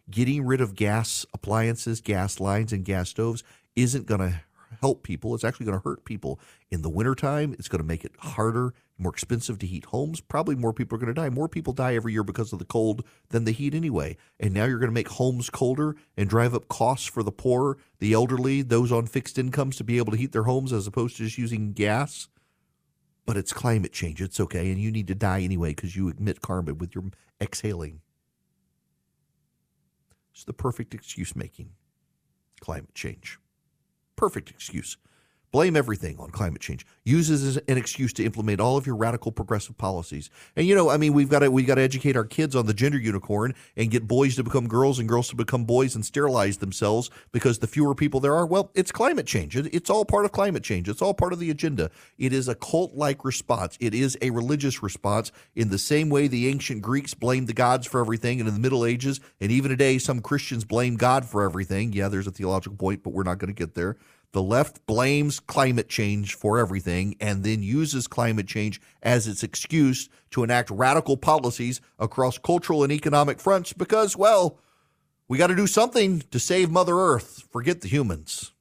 Getting 0.10 0.46
rid 0.46 0.62
of 0.62 0.74
gas 0.76 1.28
appliances, 1.34 2.02
gas 2.02 2.40
lines, 2.40 2.74
and 2.74 2.84
gas 2.84 3.10
stoves 3.10 3.44
isn't 3.76 4.08
going 4.08 4.22
to 4.22 4.42
help 4.82 5.04
people. 5.04 5.34
It's 5.36 5.44
actually 5.44 5.66
going 5.66 5.78
to 5.78 5.84
hurt 5.84 6.06
people. 6.06 6.40
In 6.72 6.82
the 6.82 6.90
wintertime, 6.90 7.54
it's 7.58 7.68
going 7.68 7.82
to 7.82 7.88
make 7.88 8.04
it 8.04 8.14
harder, 8.20 8.74
more 8.98 9.12
expensive 9.12 9.60
to 9.60 9.68
heat 9.68 9.86
homes. 9.86 10.22
Probably 10.22 10.56
more 10.56 10.74
people 10.74 10.96
are 10.96 11.00
going 11.00 11.14
to 11.14 11.22
die. 11.22 11.30
More 11.30 11.50
people 11.50 11.74
die 11.74 11.96
every 11.96 12.14
year 12.14 12.24
because 12.24 12.54
of 12.54 12.60
the 12.60 12.66
cold 12.66 13.04
than 13.30 13.46
the 13.46 13.52
heat 13.52 13.74
anyway. 13.74 14.18
And 14.40 14.54
now 14.54 14.66
you're 14.66 14.80
going 14.80 14.90
to 14.90 14.94
make 14.94 15.10
homes 15.10 15.50
colder 15.50 15.96
and 16.18 16.30
drive 16.30 16.54
up 16.54 16.68
costs 16.68 17.08
for 17.08 17.24
the 17.24 17.32
poor, 17.32 17.78
the 18.00 18.14
elderly, 18.14 18.62
those 18.62 18.92
on 18.92 19.06
fixed 19.06 19.38
incomes 19.38 19.76
to 19.78 19.84
be 19.84 19.98
able 19.98 20.12
to 20.12 20.18
heat 20.18 20.32
their 20.32 20.44
homes 20.44 20.74
as 20.74 20.88
opposed 20.88 21.18
to 21.18 21.24
just 21.24 21.38
using 21.38 21.74
gas. 21.74 22.28
But 23.26 23.38
it's 23.38 23.54
climate 23.54 23.94
change. 23.94 24.22
It's 24.22 24.40
okay. 24.40 24.72
And 24.72 24.80
you 24.80 24.92
need 24.92 25.08
to 25.08 25.16
die 25.16 25.42
anyway 25.42 25.70
because 25.70 25.96
you 25.96 26.10
emit 26.10 26.42
carbon 26.42 26.78
with 26.78 26.94
your 26.94 27.06
exhaling. 27.40 28.02
It's 30.34 30.44
the 30.44 30.54
perfect 30.54 30.94
excuse 30.94 31.36
making 31.36 31.70
climate 32.60 32.96
change. 32.96 33.40
Perfect 34.16 34.50
excuse. 34.52 34.98
Blame 35.54 35.76
everything 35.76 36.18
on 36.20 36.32
climate 36.32 36.62
change. 36.62 36.84
Use 37.04 37.30
as 37.30 37.58
an 37.58 37.78
excuse 37.78 38.12
to 38.14 38.26
implement 38.26 38.60
all 38.60 38.76
of 38.76 38.88
your 38.88 38.96
radical 38.96 39.32
progressive 39.32 39.78
policies. 39.78 40.32
And 40.56 40.66
you 40.66 40.74
know, 40.74 40.90
I 40.90 40.98
mean, 40.98 41.14
we've 41.14 41.30
got 41.30 41.40
to 41.40 41.52
we 41.52 41.62
got 41.62 41.76
to 41.76 41.82
educate 41.82 42.18
our 42.18 42.26
kids 42.26 42.56
on 42.56 42.66
the 42.66 42.74
gender 42.74 42.98
unicorn 42.98 43.54
and 43.78 43.92
get 43.92 44.08
boys 44.08 44.36
to 44.38 44.44
become 44.44 44.68
girls 44.68 44.98
and 44.98 45.08
girls 45.08 45.30
to 45.30 45.36
become 45.36 45.64
boys 45.64 45.94
and 45.94 46.04
sterilize 46.04 46.58
themselves 46.58 47.12
because 47.32 47.60
the 47.60 47.68
fewer 47.68 47.94
people 47.94 48.20
there 48.20 48.34
are, 48.34 48.48
well, 48.48 48.72
it's 48.74 48.92
climate 48.92 49.28
change. 49.28 49.56
It's 49.56 49.92
all 49.92 50.06
part 50.06 50.26
of 50.26 50.32
climate 50.32 50.64
change. 50.64 50.90
It's 50.90 51.04
all 51.04 51.14
part 51.14 51.34
of 51.34 51.40
the 51.40 51.52
agenda. 51.52 51.92
It 52.18 52.34
is 52.34 52.48
a 52.48 52.56
cult-like 52.56 53.24
response. 53.24 53.78
It 53.80 53.94
is 53.94 54.18
a 54.24 54.32
religious 54.32 54.82
response 54.82 55.32
in 55.56 55.70
the 55.70 55.78
same 55.78 56.10
way 56.10 56.28
the 56.28 56.48
ancient 56.48 56.82
Greeks 56.82 57.14
blamed 57.14 57.46
the 57.46 57.54
gods 57.54 57.86
for 57.86 58.02
everything 58.02 58.40
and 58.40 58.50
in 58.50 58.56
the 58.56 58.60
Middle 58.60 58.86
Ages 58.86 59.20
and 59.40 59.52
even 59.52 59.70
today 59.70 60.00
some 60.00 60.20
Christians 60.20 60.66
blame 60.66 60.96
God 60.96 61.26
for 61.26 61.44
everything. 61.44 61.94
Yeah, 61.94 62.08
there's 62.08 62.26
a 62.26 62.32
theological 62.32 62.76
point, 62.76 63.04
but 63.04 63.14
we're 63.14 63.22
not 63.22 63.38
going 63.38 63.54
to 63.54 63.60
get 63.60 63.76
there. 63.76 63.98
The 64.34 64.42
left 64.42 64.84
blames 64.88 65.40
climate 65.40 65.88
change 65.88 66.34
for 66.34 66.58
everything 66.58 67.16
and 67.22 67.44
then 67.44 67.62
uses 67.62 68.08
climate 68.08 68.48
change 68.48 68.82
as 69.04 69.28
its 69.28 69.44
excuse 69.44 70.10
to 70.32 70.44
enact 70.44 70.72
radical 70.72 71.18
policies 71.18 71.82
across 72.00 72.40
cultural 72.40 72.84
and 72.84 72.92
economic 72.92 73.40
fronts 73.40 73.74
because, 73.74 74.18
well, 74.18 74.58
we 75.28 75.38
got 75.38 75.48
to 75.48 75.56
do 75.56 75.68
something 75.68 76.24
to 76.32 76.40
save 76.40 76.72
Mother 76.72 76.98
Earth. 76.98 77.48
Forget 77.52 77.82
the 77.82 77.88
humans. 77.88 78.54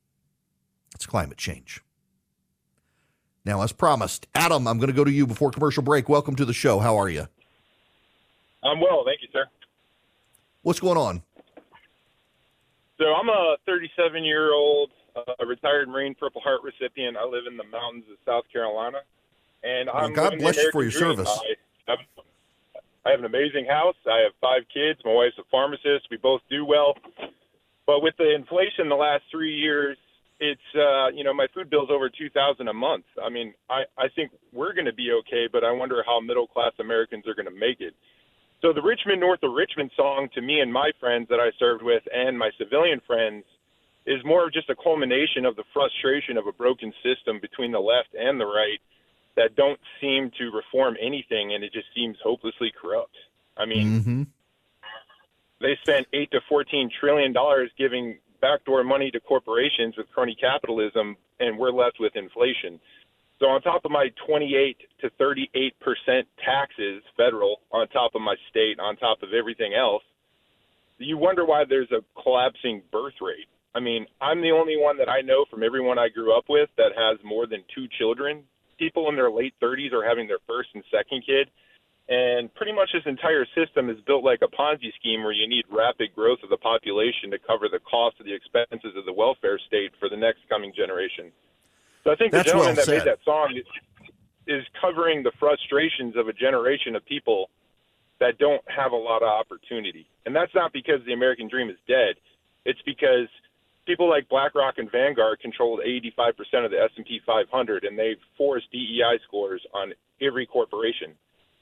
It's 0.95 1.07
climate 1.07 1.39
change. 1.39 1.81
Now, 3.47 3.63
as 3.63 3.73
promised, 3.73 4.27
Adam, 4.35 4.69
I'm 4.69 4.77
going 4.77 4.91
to 4.91 4.95
go 4.97 5.05
to 5.05 5.11
you 5.11 5.27
before 5.27 5.51
commercial 5.51 5.83
break. 5.83 6.07
Welcome 6.07 6.37
to 6.37 6.45
the 6.45 6.53
show. 6.53 6.81
How 6.81 6.99
are 6.99 7.09
you? 7.09 7.29
I'm 8.63 8.79
well, 8.79 9.05
thank 9.07 9.23
you, 9.23 9.29
sir. 9.33 9.47
What's 10.61 10.81
going 10.81 10.99
on? 10.99 11.23
So 12.99 13.07
I'm 13.15 13.31
a 13.31 13.57
37 13.67 14.23
year 14.23 14.53
old 14.53 14.91
a 15.17 15.47
retired 15.47 15.89
Marine 15.89 16.15
Purple 16.15 16.41
Heart 16.41 16.61
recipient. 16.63 17.17
I 17.17 17.25
live 17.25 17.45
in 17.49 17.57
the 17.57 17.65
mountains 17.65 18.05
of 18.11 18.17
South 18.25 18.45
Carolina, 18.53 18.99
and 19.63 19.89
well, 19.93 20.05
I'm 20.05 20.13
God 20.13 20.39
bless 20.39 20.57
you 20.57 20.71
for 20.73 20.83
your 20.83 20.91
dream. 20.91 21.17
service. 21.17 21.41
I 21.89 21.91
have, 21.93 21.99
I 23.05 23.11
have 23.11 23.21
an 23.21 23.27
amazing 23.27 23.67
house. 23.67 23.97
I 24.07 24.21
have 24.23 24.33
five 24.41 24.63
kids. 24.73 25.01
My 25.05 25.13
wife's 25.13 25.39
a 25.39 25.45
pharmacist. 25.51 26.09
We 26.11 26.17
both 26.17 26.41
do 26.51 26.65
well, 26.65 26.97
but 27.87 28.03
with 28.03 28.15
the 28.19 28.35
inflation 28.35 28.89
the 28.89 28.95
last 28.95 29.25
three 29.31 29.55
years, 29.55 29.97
it's 30.41 30.61
uh, 30.75 31.09
you 31.09 31.25
know 31.25 31.35
my 31.35 31.47
food 31.55 31.71
bill's 31.71 31.91
over 31.91 32.09
two 32.09 32.31
thousand 32.31 32.69
a 32.69 32.75
month. 32.75 33.05
I 33.23 33.29
mean, 33.29 33.55
I 33.69 33.83
I 33.99 34.09
think 34.15 34.31
we're 34.53 34.73
going 34.73 34.87
to 34.87 34.95
be 34.95 35.11
okay, 35.21 35.49
but 35.51 35.65
I 35.65 35.73
wonder 35.73 36.03
how 36.07 36.21
middle 36.21 36.47
class 36.47 36.73
Americans 36.79 37.27
are 37.27 37.35
going 37.35 37.53
to 37.53 37.55
make 37.55 37.81
it. 37.81 37.95
So 38.63 38.73
the 38.73 38.83
Rich 38.83 39.01
Men 39.07 39.19
North 39.19 39.43
of 39.43 39.53
Richmond 39.53 39.91
song 39.97 40.29
to 40.35 40.41
me 40.41 40.61
and 40.61 40.73
my 40.73 40.93
friends 41.01 41.27
that 41.31 41.41
I 41.41 41.51
served 41.59 41.83
with 41.83 42.03
and 42.15 42.39
my 42.39 42.51
civilian 42.59 43.01
friends 43.07 43.45
is 44.07 44.25
more 44.25 44.47
of 44.47 44.53
just 44.53 44.69
a 44.71 44.77
culmination 44.77 45.45
of 45.45 45.57
the 45.57 45.65
frustration 45.73 46.37
of 46.37 46.47
a 46.47 46.53
broken 46.53 46.93
system 47.03 47.39
between 47.41 47.73
the 47.73 47.81
left 47.81 48.15
and 48.19 48.41
the 48.41 48.47
right 48.47 48.81
that 49.37 49.57
don't 49.57 49.81
seem 50.01 50.31
to 50.39 50.51
reform 50.51 50.97
anything, 51.01 51.55
and 51.55 51.65
it 51.65 51.73
just 51.73 51.87
seems 51.95 52.17
hopelessly 52.23 52.73
corrupt. 52.81 53.17
I 53.57 53.65
mean, 53.65 54.01
mm-hmm. 54.01 54.23
they 55.61 55.79
spent 55.83 56.07
eight 56.13 56.31
to 56.33 56.41
fourteen 56.49 56.91
trillion 57.01 57.33
dollars 57.33 57.71
giving 57.79 58.19
backdoor 58.41 58.85
money 58.85 59.11
to 59.11 59.21
corporations 59.21 59.97
with 59.97 60.11
crony 60.11 60.37
capitalism, 60.39 61.17
and 61.41 61.59
we're 61.59 61.71
left 61.71 61.99
with 62.01 62.17
inflation. 62.17 62.81
So 63.39 63.49
on 63.49 63.61
top 63.61 63.85
of 63.85 63.91
my 63.91 64.09
28 64.27 64.77
to 65.01 65.11
38 65.19 65.75
percent 65.81 66.29
taxes, 66.45 67.03
federal, 67.17 67.61
on 67.71 67.89
top 67.89 68.15
of 68.15 68.21
my 68.21 68.37
state, 68.51 68.79
on 68.79 68.97
top 68.97 69.23
of 69.23 69.33
everything 69.33 69.75
else, 69.75 70.03
you 70.99 71.17
wonder 71.17 71.45
why 71.45 71.65
there's 71.69 71.91
a 71.91 72.05
collapsing 72.23 72.83
birth 72.93 73.15
rate. 73.21 73.49
I 73.75 73.81
mean, 73.81 74.07
I'm 74.21 74.43
the 74.43 74.53
only 74.53 74.77
one 74.77 74.99
that 74.99 75.09
I 75.09 75.23
know 75.23 75.45
from 75.51 75.63
everyone 75.63 75.99
I 75.99 76.09
grew 76.09 76.37
up 76.37 76.45
with 76.49 76.69
that 76.77 76.93
has 76.93 77.19
more 77.25 77.47
than 77.47 77.65
two 77.75 77.89
children. 77.99 78.45
People 78.79 79.09
in 79.09 79.17
their 79.17 79.31
late 79.31 79.55
30s 79.63 79.93
are 79.93 80.05
having 80.05 80.29
their 80.29 80.45
first 80.47 80.69
and 80.75 80.85
second 80.93 81.25
kid. 81.25 81.49
And 82.09 82.53
pretty 82.53 82.73
much 82.73 82.91
this 82.93 83.07
entire 83.07 83.47
system 83.57 83.89
is 83.89 83.97
built 84.07 84.25
like 84.25 84.41
a 84.43 84.51
Ponzi 84.51 84.93
scheme 85.01 85.23
where 85.23 85.33
you 85.33 85.49
need 85.49 85.65
rapid 85.71 86.15
growth 86.15 86.41
of 86.43 86.51
the 86.51 86.59
population 86.59 87.31
to 87.31 87.39
cover 87.39 87.69
the 87.73 87.79
cost 87.79 88.21
of 88.21 88.27
the 88.27 88.35
expenses 88.35 88.93
of 88.97 89.07
the 89.07 89.13
welfare 89.13 89.59
state 89.67 89.93
for 89.99 90.11
the 90.11 90.17
next 90.17 90.41
coming 90.51 90.73
generation. 90.77 91.33
So 92.05 92.11
I 92.11 92.17
think 92.17 92.33
That's 92.33 92.45
the 92.45 92.53
gentleman 92.53 92.77
well 92.77 92.85
that 92.85 92.93
made 92.93 93.07
that 93.07 93.25
song 93.25 93.57
is, 93.57 93.65
is 94.47 94.65
covering 94.83 95.23
the 95.23 95.33
frustrations 95.39 96.17
of 96.17 96.29
a 96.29 96.35
generation 96.35 96.97
of 96.97 97.07
people 97.07 97.49
that 98.21 98.37
don't 98.37 98.63
have 98.69 98.93
a 98.93 98.97
lot 98.97 99.23
of 99.23 99.29
opportunity. 99.29 100.07
And 100.27 100.37
that's 100.37 100.55
not 100.55 100.73
because 100.75 101.01
the 101.07 101.15
American 101.15 101.49
dream 101.49 101.71
is 101.71 101.79
dead. 101.89 102.21
It's 102.67 102.83
because– 102.85 103.33
people 103.87 104.09
like 104.09 104.29
BlackRock 104.29 104.75
and 104.79 104.91
Vanguard 104.91 105.41
controlled 105.41 105.81
85% 105.81 106.65
of 106.65 106.71
the 106.71 106.79
S&P 106.79 107.21
500, 107.27 107.85
and 107.85 107.99
they've 107.99 108.21
forced 108.37 108.71
DEI 108.71 109.19
scores 109.27 109.65
on 109.75 109.93
every 110.21 110.47
corporation. 110.47 111.15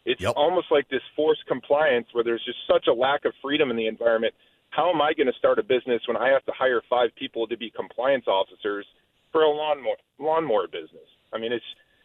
It's 0.05 0.21
yep. 0.21 0.35
almost 0.37 0.67
like 0.71 0.89
this 0.89 1.03
forced 1.15 1.45
compliance 1.47 2.07
where 2.13 2.25
there's 2.25 2.45
just 2.45 2.59
such 2.67 2.87
a 2.89 2.93
lack 2.93 3.25
of 3.25 3.33
freedom 3.43 3.71
in 3.71 3.77
the 3.77 3.87
environment. 3.87 4.35
How 4.71 4.91
am 4.91 5.01
I 5.01 5.13
going 5.13 5.27
to 5.27 5.39
start 5.39 5.59
a 5.59 5.63
business 5.63 6.01
when 6.07 6.17
I 6.17 6.29
have 6.29 6.45
to 6.47 6.53
hire 6.57 6.81
five 6.89 7.11
people 7.17 7.47
to 7.49 7.57
be 7.57 7.71
compliance 7.71 8.27
officers 8.27 8.87
for 9.33 9.43
a 9.43 9.51
lawnmower 9.51 9.97
lawnmower 10.19 10.69
business? 10.69 11.09
I 11.33 11.39
mean, 11.39 11.53
it's 11.53 11.65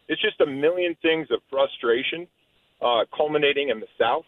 it's 0.09 0.21
just 0.21 0.41
a 0.41 0.45
million 0.45 0.95
things 1.01 1.27
of 1.31 1.39
frustration, 1.49 2.27
uh, 2.81 3.05
culminating 3.15 3.69
in 3.69 3.79
the 3.79 3.87
South 3.99 4.25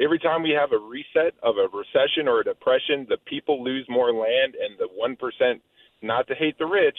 every 0.00 0.18
time 0.18 0.42
we 0.42 0.50
have 0.50 0.72
a 0.72 0.78
reset 0.78 1.34
of 1.42 1.56
a 1.56 1.68
recession 1.76 2.28
or 2.28 2.40
a 2.40 2.44
depression, 2.44 3.06
the 3.08 3.16
people 3.26 3.62
lose 3.62 3.86
more 3.88 4.12
land, 4.12 4.54
and 4.54 4.78
the 4.78 4.88
one 4.94 5.16
percent, 5.16 5.62
not 6.02 6.26
to 6.28 6.34
hate 6.34 6.58
the 6.58 6.66
rich, 6.66 6.98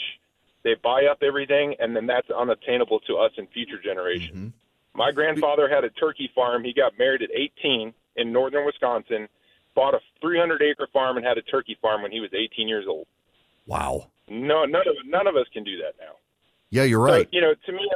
they 0.64 0.76
buy 0.84 1.06
up 1.06 1.20
everything, 1.24 1.76
and 1.80 1.96
then 1.96 2.06
that's 2.06 2.30
unattainable 2.30 3.00
to 3.02 3.18
us 3.18 3.32
in 3.38 3.48
future 3.48 3.82
generations. 3.82 4.38
Mm-hmm. 4.38 4.98
My 4.98 5.12
grandfather 5.12 5.70
had 5.70 5.84
a 5.84 5.90
turkey 5.92 6.30
farm. 6.36 6.64
He 6.64 6.74
got 6.74 6.98
married 6.98 7.22
at 7.22 7.30
18 7.34 7.94
in 8.18 8.34
northern 8.34 8.66
Wisconsin, 8.66 9.30
bought 9.76 9.94
a 9.94 10.00
300 10.20 10.62
acre 10.62 10.88
farm, 10.92 11.16
and 11.16 11.26
had 11.26 11.38
a 11.38 11.42
turkey 11.44 11.78
farm 11.82 12.02
when 12.02 12.12
he 12.12 12.20
was 12.20 12.32
18 12.34 12.68
years 12.68 12.86
old. 12.88 13.08
Wow. 13.66 14.08
No, 14.28 14.66
none 14.66 14.88
of 14.88 14.96
none 15.06 15.28
of 15.28 15.36
us 15.36 15.46
can 15.54 15.64
do 15.64 15.78
that 15.78 15.94
now. 16.00 16.14
Yeah, 16.70 16.84
you're 16.84 17.00
right. 17.00 17.26
So, 17.26 17.30
you 17.32 17.42
know, 17.42 17.54
to 17.66 17.72
me, 17.72 17.90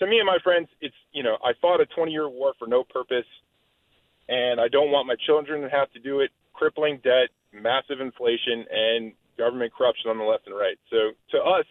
to 0.00 0.06
me 0.06 0.18
and 0.18 0.26
my 0.26 0.38
friends, 0.42 0.68
it's 0.80 0.94
you 1.12 1.22
know, 1.22 1.36
I 1.44 1.52
fought 1.60 1.80
a 1.80 1.86
20 1.86 2.10
year 2.10 2.28
war 2.28 2.52
for 2.58 2.66
no 2.66 2.84
purpose 2.84 3.24
and 4.30 4.60
I 4.60 4.68
don't 4.68 4.92
want 4.92 5.08
my 5.08 5.16
children 5.26 5.62
to 5.62 5.68
have 5.68 5.90
to 5.92 5.98
do 5.98 6.20
it. 6.20 6.30
Crippling 6.54 7.00
debt, 7.02 7.28
massive 7.52 8.00
inflation, 8.00 8.64
and 8.70 9.12
government 9.36 9.72
corruption 9.74 10.10
on 10.10 10.18
the 10.18 10.24
left 10.24 10.46
and 10.46 10.54
right. 10.54 10.78
So 10.88 11.10
to 11.32 11.38
us, 11.42 11.66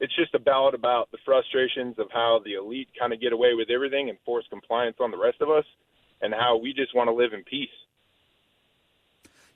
it's 0.00 0.14
just 0.16 0.34
a 0.34 0.38
ballad 0.38 0.74
about 0.74 1.10
the 1.10 1.18
frustrations 1.24 1.96
of 1.98 2.06
how 2.12 2.40
the 2.44 2.54
elite 2.54 2.88
kind 2.98 3.12
of 3.12 3.20
get 3.20 3.32
away 3.32 3.52
with 3.54 3.68
everything 3.68 4.08
and 4.08 4.18
force 4.24 4.46
compliance 4.48 4.96
on 5.00 5.10
the 5.10 5.18
rest 5.18 5.42
of 5.42 5.50
us, 5.50 5.64
and 6.22 6.32
how 6.32 6.56
we 6.56 6.72
just 6.72 6.94
want 6.94 7.08
to 7.08 7.14
live 7.14 7.32
in 7.34 7.44
peace. 7.44 7.68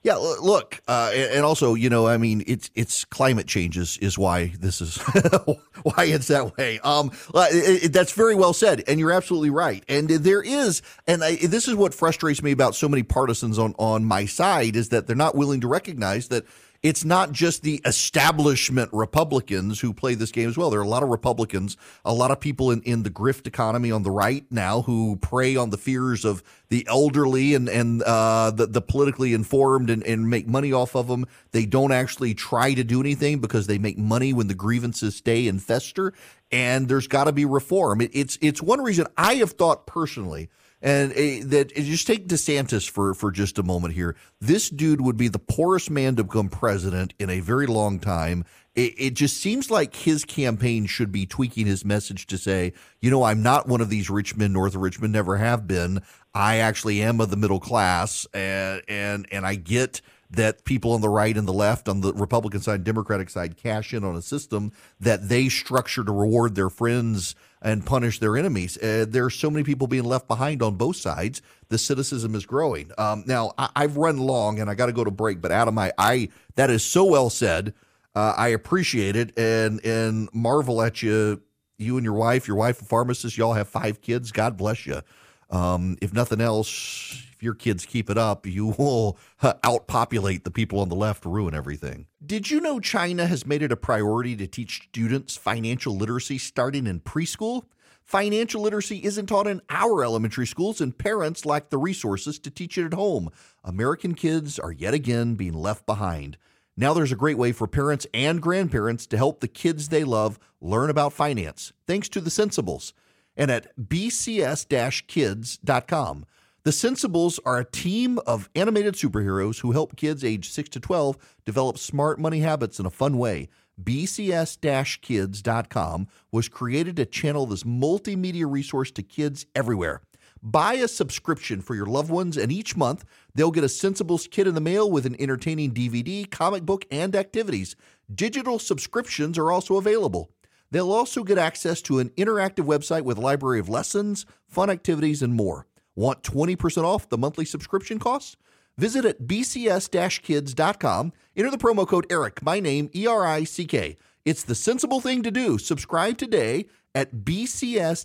Yeah, 0.04 0.16
look, 0.16 0.82
uh, 0.88 1.12
and 1.14 1.44
also, 1.44 1.74
you 1.74 1.88
know, 1.88 2.08
I 2.08 2.16
mean, 2.16 2.42
it's 2.48 2.70
it's 2.74 3.04
climate 3.04 3.46
changes 3.46 3.98
is, 3.98 4.18
why 4.18 4.52
this 4.58 4.80
is 4.80 4.96
why 5.82 6.04
it's 6.04 6.26
that 6.26 6.56
way. 6.56 6.80
Um, 6.80 7.12
it, 7.34 7.84
it, 7.84 7.92
that's 7.92 8.10
very 8.10 8.34
well 8.34 8.52
said, 8.52 8.82
and 8.88 8.98
you're 8.98 9.12
absolutely 9.12 9.50
right. 9.50 9.84
And 9.88 10.08
there 10.08 10.42
is, 10.42 10.82
and 11.06 11.22
I, 11.22 11.36
this 11.36 11.68
is 11.68 11.76
what 11.76 11.94
frustrates 11.94 12.42
me 12.42 12.50
about 12.50 12.74
so 12.74 12.88
many 12.88 13.04
partisans 13.04 13.60
on 13.60 13.76
on 13.78 14.04
my 14.04 14.26
side 14.26 14.74
is 14.74 14.88
that 14.88 15.06
they're 15.06 15.14
not 15.14 15.36
willing 15.36 15.60
to 15.60 15.68
recognize 15.68 16.26
that 16.28 16.46
it's 16.82 17.04
not 17.04 17.32
just 17.32 17.62
the 17.62 17.80
establishment 17.84 18.90
Republicans 18.92 19.80
who 19.80 19.94
play 19.94 20.14
this 20.14 20.32
game 20.32 20.48
as 20.48 20.56
well. 20.56 20.70
There 20.70 20.80
are 20.80 20.84
a 20.84 20.88
lot 20.88 21.02
of 21.04 21.10
Republicans, 21.10 21.76
a 22.04 22.12
lot 22.12 22.30
of 22.32 22.40
people 22.40 22.70
in, 22.72 22.82
in 22.82 23.04
the 23.04 23.10
grift 23.10 23.46
economy 23.46 23.92
on 23.92 24.02
the 24.02 24.10
right 24.10 24.44
now 24.50 24.82
who 24.82 25.16
prey 25.16 25.54
on 25.56 25.70
the 25.70 25.78
fears 25.78 26.24
of 26.24 26.42
the 26.70 26.84
elderly 26.88 27.54
and, 27.54 27.68
and 27.68 28.02
uh, 28.02 28.50
the, 28.50 28.66
the 28.66 28.82
politically 28.82 29.32
informed 29.32 29.90
and, 29.90 30.02
and 30.04 30.28
make 30.28 30.48
money 30.48 30.72
off 30.72 30.96
of 30.96 31.06
them. 31.06 31.26
They 31.52 31.66
don't 31.66 31.92
actually 31.92 32.34
try 32.34 32.74
to 32.74 32.82
do 32.82 33.00
anything 33.00 33.38
because 33.38 33.66
they 33.68 33.78
make 33.78 33.98
money 33.98 34.32
when 34.32 34.48
the 34.48 34.54
grievances 34.54 35.16
stay 35.16 35.46
and 35.48 35.62
fester. 35.62 36.12
and 36.52 36.88
there's 36.88 37.08
got 37.08 37.24
to 37.24 37.32
be 37.32 37.44
reform. 37.44 38.00
It, 38.00 38.10
it's 38.12 38.38
it's 38.40 38.62
one 38.62 38.82
reason 38.82 39.06
I 39.16 39.36
have 39.36 39.52
thought 39.52 39.86
personally 39.86 40.50
and 40.82 41.12
that 41.50 41.72
just 41.74 42.06
take 42.06 42.26
DeSantis 42.26 42.90
for 42.90 43.14
for 43.14 43.30
just 43.30 43.58
a 43.58 43.62
moment 43.62 43.94
here. 43.94 44.16
This 44.40 44.68
dude 44.68 45.00
would 45.00 45.16
be 45.16 45.28
the 45.28 45.38
poorest 45.38 45.90
man 45.90 46.16
to 46.16 46.24
become 46.24 46.48
president 46.48 47.14
in 47.18 47.30
a 47.30 47.40
very 47.40 47.66
long 47.66 48.00
time. 48.00 48.44
It, 48.74 48.94
it, 48.96 49.14
just 49.14 49.36
seems 49.36 49.70
like 49.70 49.94
his 49.94 50.24
campaign 50.24 50.86
should 50.86 51.12
be 51.12 51.26
tweaking 51.26 51.66
his 51.66 51.84
message 51.84 52.26
to 52.28 52.38
say, 52.38 52.72
you 53.02 53.10
know, 53.10 53.22
I'm 53.22 53.42
not 53.42 53.68
one 53.68 53.82
of 53.82 53.90
these 53.90 54.08
rich 54.08 54.34
men 54.34 54.54
north 54.54 54.74
of 54.74 54.80
Richmond, 54.80 55.12
never 55.12 55.36
have 55.36 55.68
been. 55.68 56.00
I 56.34 56.56
actually 56.56 57.02
am 57.02 57.20
of 57.20 57.28
the 57.28 57.36
middle 57.36 57.60
class, 57.60 58.26
and 58.32 58.82
and 58.88 59.28
and 59.30 59.46
I 59.46 59.54
get 59.54 60.00
that 60.32 60.64
people 60.64 60.92
on 60.92 61.00
the 61.00 61.08
right 61.08 61.36
and 61.36 61.46
the 61.46 61.52
left, 61.52 61.88
on 61.88 62.00
the 62.00 62.12
Republican 62.14 62.60
side, 62.60 62.84
Democratic 62.84 63.30
side, 63.30 63.56
cash 63.56 63.92
in 63.92 64.02
on 64.02 64.16
a 64.16 64.22
system 64.22 64.72
that 64.98 65.28
they 65.28 65.48
structure 65.48 66.02
to 66.02 66.12
reward 66.12 66.54
their 66.54 66.70
friends 66.70 67.34
and 67.60 67.84
punish 67.86 68.18
their 68.18 68.36
enemies. 68.36 68.76
Uh, 68.78 69.04
there 69.08 69.24
are 69.24 69.30
so 69.30 69.50
many 69.50 69.62
people 69.62 69.86
being 69.86 70.04
left 70.04 70.26
behind 70.26 70.62
on 70.62 70.76
both 70.76 70.96
sides. 70.96 71.42
The 71.68 71.78
cynicism 71.78 72.34
is 72.34 72.46
growing. 72.46 72.90
Um, 72.98 73.24
now, 73.26 73.52
I, 73.58 73.82
have 73.82 73.96
run 73.96 74.18
long 74.18 74.58
and 74.58 74.68
I 74.68 74.74
got 74.74 74.86
to 74.86 74.92
go 74.92 75.04
to 75.04 75.10
break, 75.10 75.40
but 75.40 75.52
Adam, 75.52 75.78
I, 75.78 75.92
I 75.98 76.28
that 76.56 76.70
is 76.70 76.84
so 76.84 77.04
well 77.04 77.30
said. 77.30 77.74
Uh, 78.14 78.34
I 78.36 78.48
appreciate 78.48 79.16
it 79.16 79.38
and 79.38 79.84
and 79.84 80.28
marvel 80.34 80.82
at 80.82 81.02
you. 81.02 81.42
You 81.78 81.96
and 81.96 82.04
your 82.04 82.14
wife, 82.14 82.46
your 82.46 82.56
wife 82.56 82.80
a 82.80 82.84
pharmacist, 82.84 83.36
y'all 83.36 83.54
have 83.54 83.68
five 83.68 84.02
kids. 84.02 84.30
God 84.30 84.56
bless 84.56 84.86
you. 84.86 85.02
Um, 85.52 85.98
if 86.00 86.14
nothing 86.14 86.40
else, 86.40 87.26
if 87.34 87.42
your 87.42 87.54
kids 87.54 87.84
keep 87.84 88.08
it 88.08 88.16
up, 88.16 88.46
you 88.46 88.74
will 88.78 89.18
outpopulate 89.42 90.44
the 90.44 90.50
people 90.50 90.80
on 90.80 90.88
the 90.88 90.96
left, 90.96 91.26
ruin 91.26 91.54
everything. 91.54 92.06
Did 92.24 92.50
you 92.50 92.58
know 92.60 92.80
China 92.80 93.26
has 93.26 93.46
made 93.46 93.62
it 93.62 93.70
a 93.70 93.76
priority 93.76 94.34
to 94.36 94.46
teach 94.46 94.88
students 94.88 95.36
financial 95.36 95.94
literacy 95.94 96.38
starting 96.38 96.86
in 96.86 97.00
preschool? 97.00 97.64
Financial 98.02 98.62
literacy 98.62 99.04
isn't 99.04 99.26
taught 99.26 99.46
in 99.46 99.60
our 99.68 100.02
elementary 100.02 100.46
schools, 100.46 100.80
and 100.80 100.96
parents 100.96 101.44
lack 101.44 101.68
the 101.68 101.78
resources 101.78 102.38
to 102.38 102.50
teach 102.50 102.78
it 102.78 102.86
at 102.86 102.94
home. 102.94 103.30
American 103.62 104.14
kids 104.14 104.58
are 104.58 104.72
yet 104.72 104.94
again 104.94 105.34
being 105.34 105.52
left 105.52 105.84
behind. 105.84 106.38
Now 106.76 106.94
there's 106.94 107.12
a 107.12 107.16
great 107.16 107.36
way 107.36 107.52
for 107.52 107.68
parents 107.68 108.06
and 108.14 108.40
grandparents 108.40 109.06
to 109.08 109.18
help 109.18 109.40
the 109.40 109.48
kids 109.48 109.90
they 109.90 110.02
love 110.02 110.38
learn 110.62 110.88
about 110.88 111.12
finance, 111.12 111.74
thanks 111.86 112.08
to 112.08 112.20
the 112.20 112.30
Sensibles 112.30 112.92
and 113.36 113.50
at 113.50 113.76
bcs 113.76 115.06
kids.com. 115.06 116.26
The 116.64 116.70
Sensibles 116.70 117.40
are 117.44 117.58
a 117.58 117.64
team 117.64 118.20
of 118.24 118.48
animated 118.54 118.94
superheroes 118.94 119.60
who 119.60 119.72
help 119.72 119.96
kids 119.96 120.22
age 120.22 120.48
6 120.50 120.68
to 120.70 120.80
12 120.80 121.16
develop 121.44 121.76
smart 121.76 122.20
money 122.20 122.38
habits 122.38 122.78
in 122.78 122.86
a 122.86 122.90
fun 122.90 123.18
way. 123.18 123.48
BCS 123.82 125.00
kids.com 125.00 126.06
was 126.30 126.48
created 126.48 126.96
to 126.96 127.06
channel 127.06 127.46
this 127.46 127.64
multimedia 127.64 128.48
resource 128.48 128.92
to 128.92 129.02
kids 129.02 129.46
everywhere. 129.56 130.02
Buy 130.40 130.74
a 130.74 130.88
subscription 130.88 131.62
for 131.62 131.74
your 131.74 131.86
loved 131.86 132.10
ones, 132.10 132.36
and 132.36 132.50
each 132.50 132.76
month 132.76 133.04
they'll 133.34 133.52
get 133.52 133.64
a 133.64 133.68
Sensibles 133.68 134.30
kit 134.30 134.46
in 134.46 134.54
the 134.54 134.60
mail 134.60 134.90
with 134.90 135.06
an 135.06 135.16
entertaining 135.20 135.72
DVD, 135.72 136.28
comic 136.28 136.64
book, 136.64 136.84
and 136.90 137.14
activities. 137.14 137.76
Digital 138.12 138.58
subscriptions 138.58 139.38
are 139.38 139.52
also 139.52 139.76
available. 139.76 140.30
They'll 140.72 140.90
also 140.90 141.22
get 141.22 141.36
access 141.36 141.82
to 141.82 141.98
an 141.98 142.08
interactive 142.16 142.64
website 142.64 143.02
with 143.02 143.18
library 143.18 143.60
of 143.60 143.68
lessons, 143.68 144.24
fun 144.48 144.70
activities, 144.70 145.20
and 145.20 145.34
more. 145.34 145.66
Want 145.94 146.22
20% 146.22 146.82
off 146.82 147.10
the 147.10 147.18
monthly 147.18 147.44
subscription 147.44 147.98
costs? 147.98 148.36
Visit 148.78 149.04
at 149.04 149.24
bcs 149.24 150.22
kids.com. 150.22 151.12
Enter 151.36 151.50
the 151.50 151.58
promo 151.58 151.86
code 151.86 152.06
ERIC, 152.10 152.42
my 152.42 152.58
name, 152.58 152.88
E 152.94 153.06
R 153.06 153.26
I 153.26 153.44
C 153.44 153.66
K. 153.66 153.98
It's 154.24 154.44
the 154.44 154.54
sensible 154.54 155.00
thing 155.00 155.24
to 155.24 155.32
do. 155.32 155.58
Subscribe 155.58 156.16
today 156.16 156.66
at 156.94 157.12
bcs-kids.com. 157.12 157.98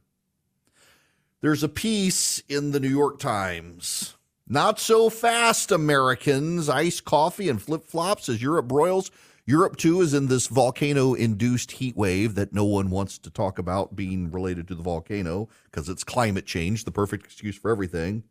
There's 1.41 1.65
a 1.65 1.69
piece 1.69 2.45
in 2.49 2.71
the 2.71 2.79
New 2.79 2.89
York 2.89 3.19
Times. 3.19 4.15
Not 4.47 4.79
so 4.79 5.11
fast, 5.11 5.73
Americans. 5.73 6.69
Iced 6.69 7.05
coffee 7.05 7.49
and 7.49 7.61
flip-flops 7.61 8.29
as 8.29 8.41
Europe 8.41 8.69
broils 8.69 9.11
Europe, 9.47 9.77
too, 9.77 10.01
is 10.01 10.15
in 10.15 10.29
this 10.29 10.47
volcano 10.47 11.13
induced 11.13 11.73
heat 11.73 11.97
wave 11.97 12.35
that 12.35 12.55
no 12.55 12.65
one 12.65 12.89
wants 12.89 13.19
to 13.19 13.31
talk 13.31 13.59
about 13.59 13.95
being 13.95 14.31
related 14.31 14.67
to 14.69 14.75
the 14.75 14.83
volcano 14.83 15.49
because 15.71 15.89
it's 15.89 16.03
climate 16.03 16.47
change, 16.47 16.85
the 16.85 16.91
perfect 16.91 17.27
excuse 17.27 17.57
for 17.57 17.71
everything. 17.71 18.25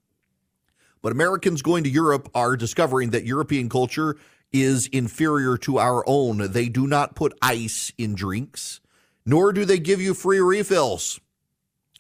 But 1.03 1.11
Americans 1.11 1.61
going 1.61 1.83
to 1.83 1.89
Europe 1.89 2.29
are 2.33 2.57
discovering 2.57 3.11
that 3.11 3.25
European 3.25 3.69
culture 3.69 4.15
is 4.51 4.87
inferior 4.87 5.57
to 5.57 5.77
our 5.77 6.03
own. 6.07 6.51
They 6.51 6.67
do 6.67 6.87
not 6.87 7.15
put 7.15 7.37
ice 7.41 7.91
in 7.97 8.15
drinks, 8.15 8.79
nor 9.25 9.53
do 9.53 9.65
they 9.65 9.79
give 9.79 10.01
you 10.01 10.15
free 10.15 10.39
refills. 10.39 11.19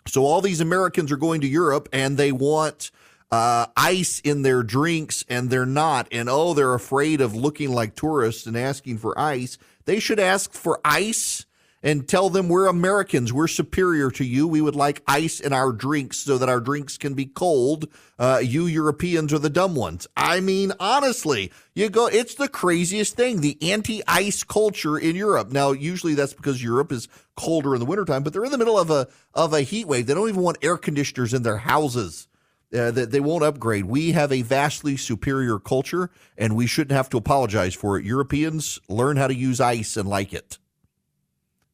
So 0.07 0.25
all 0.25 0.41
these 0.41 0.61
Americans 0.61 1.11
are 1.11 1.17
going 1.17 1.41
to 1.41 1.47
Europe 1.47 1.87
and 1.93 2.17
they 2.17 2.31
want 2.31 2.91
uh, 3.33 3.65
ice 3.75 4.19
in 4.19 4.43
their 4.43 4.61
drinks 4.61 5.25
and 5.27 5.49
they're 5.49 5.65
not. 5.65 6.07
And 6.11 6.29
oh, 6.29 6.53
they're 6.53 6.75
afraid 6.75 7.19
of 7.19 7.33
looking 7.33 7.71
like 7.71 7.95
tourists 7.95 8.45
and 8.45 8.55
asking 8.55 8.99
for 8.99 9.17
ice. 9.19 9.57
They 9.85 9.99
should 9.99 10.19
ask 10.19 10.53
for 10.53 10.79
ice 10.85 11.47
and 11.81 12.07
tell 12.07 12.29
them 12.29 12.47
we're 12.47 12.67
Americans. 12.67 13.33
We're 13.33 13.47
superior 13.47 14.11
to 14.11 14.23
you. 14.23 14.47
We 14.47 14.61
would 14.61 14.75
like 14.75 15.01
ice 15.07 15.39
in 15.39 15.51
our 15.51 15.71
drinks 15.71 16.17
so 16.19 16.37
that 16.37 16.47
our 16.47 16.59
drinks 16.59 16.95
can 16.99 17.15
be 17.15 17.25
cold. 17.25 17.87
Uh, 18.19 18.39
you 18.43 18.67
Europeans 18.67 19.33
are 19.33 19.39
the 19.39 19.49
dumb 19.49 19.73
ones. 19.73 20.05
I 20.15 20.39
mean, 20.39 20.71
honestly, 20.79 21.51
you 21.73 21.89
go, 21.89 22.05
it's 22.05 22.35
the 22.35 22.47
craziest 22.47 23.15
thing. 23.15 23.41
The 23.41 23.57
anti 23.63 24.03
ice 24.07 24.43
culture 24.43 24.99
in 24.99 25.15
Europe. 25.15 25.51
Now, 25.51 25.71
usually 25.71 26.13
that's 26.13 26.35
because 26.35 26.63
Europe 26.63 26.91
is 26.91 27.07
colder 27.35 27.73
in 27.73 27.79
the 27.79 27.87
wintertime, 27.87 28.21
but 28.21 28.31
they're 28.31 28.45
in 28.45 28.51
the 28.51 28.59
middle 28.59 28.77
of 28.77 28.91
a, 28.91 29.07
of 29.33 29.53
a 29.53 29.61
heat 29.61 29.87
wave. 29.87 30.05
They 30.05 30.13
don't 30.13 30.29
even 30.29 30.43
want 30.43 30.59
air 30.61 30.77
conditioners 30.77 31.33
in 31.33 31.41
their 31.41 31.57
houses 31.57 32.27
uh, 32.73 32.91
that 32.91 33.11
they 33.11 33.19
won't 33.19 33.43
upgrade. 33.43 33.85
We 33.85 34.11
have 34.13 34.31
a 34.31 34.41
vastly 34.41 34.97
superior 34.97 35.59
culture, 35.59 36.09
and 36.37 36.55
we 36.55 36.67
shouldn't 36.67 36.95
have 36.95 37.09
to 37.09 37.17
apologize 37.17 37.73
for 37.73 37.97
it. 37.97 38.05
Europeans 38.05 38.79
learn 38.89 39.17
how 39.17 39.27
to 39.27 39.35
use 39.35 39.61
ice 39.61 39.95
and 39.97 40.07
like 40.07 40.33
it. 40.33 40.57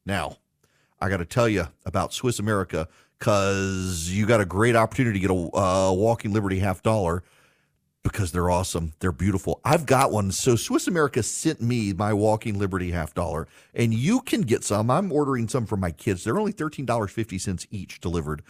Now, 0.04 0.36
I 1.00 1.08
got 1.08 1.18
to 1.18 1.24
tell 1.24 1.48
you 1.48 1.68
about 1.84 2.12
Swiss 2.12 2.38
America 2.38 2.88
because 3.18 4.10
you 4.10 4.26
got 4.26 4.40
a 4.40 4.46
great 4.46 4.76
opportunity 4.76 5.20
to 5.20 5.28
get 5.28 5.30
a 5.30 5.56
uh, 5.56 5.92
Walking 5.92 6.32
Liberty 6.32 6.58
half 6.58 6.82
dollar 6.82 7.22
because 8.02 8.32
they're 8.32 8.50
awesome. 8.50 8.94
They're 9.00 9.12
beautiful. 9.12 9.60
I've 9.64 9.86
got 9.86 10.10
one. 10.10 10.32
So 10.32 10.56
Swiss 10.56 10.88
America 10.88 11.22
sent 11.22 11.60
me 11.60 11.92
my 11.92 12.12
Walking 12.12 12.58
Liberty 12.58 12.90
half 12.90 13.14
dollar, 13.14 13.46
and 13.74 13.92
you 13.92 14.20
can 14.20 14.42
get 14.42 14.64
some. 14.64 14.90
I'm 14.90 15.12
ordering 15.12 15.48
some 15.48 15.66
for 15.66 15.76
my 15.76 15.90
kids. 15.90 16.24
They're 16.24 16.38
only 16.38 16.52
$13.50 16.52 17.66
each 17.70 18.00
delivered. 18.00 18.42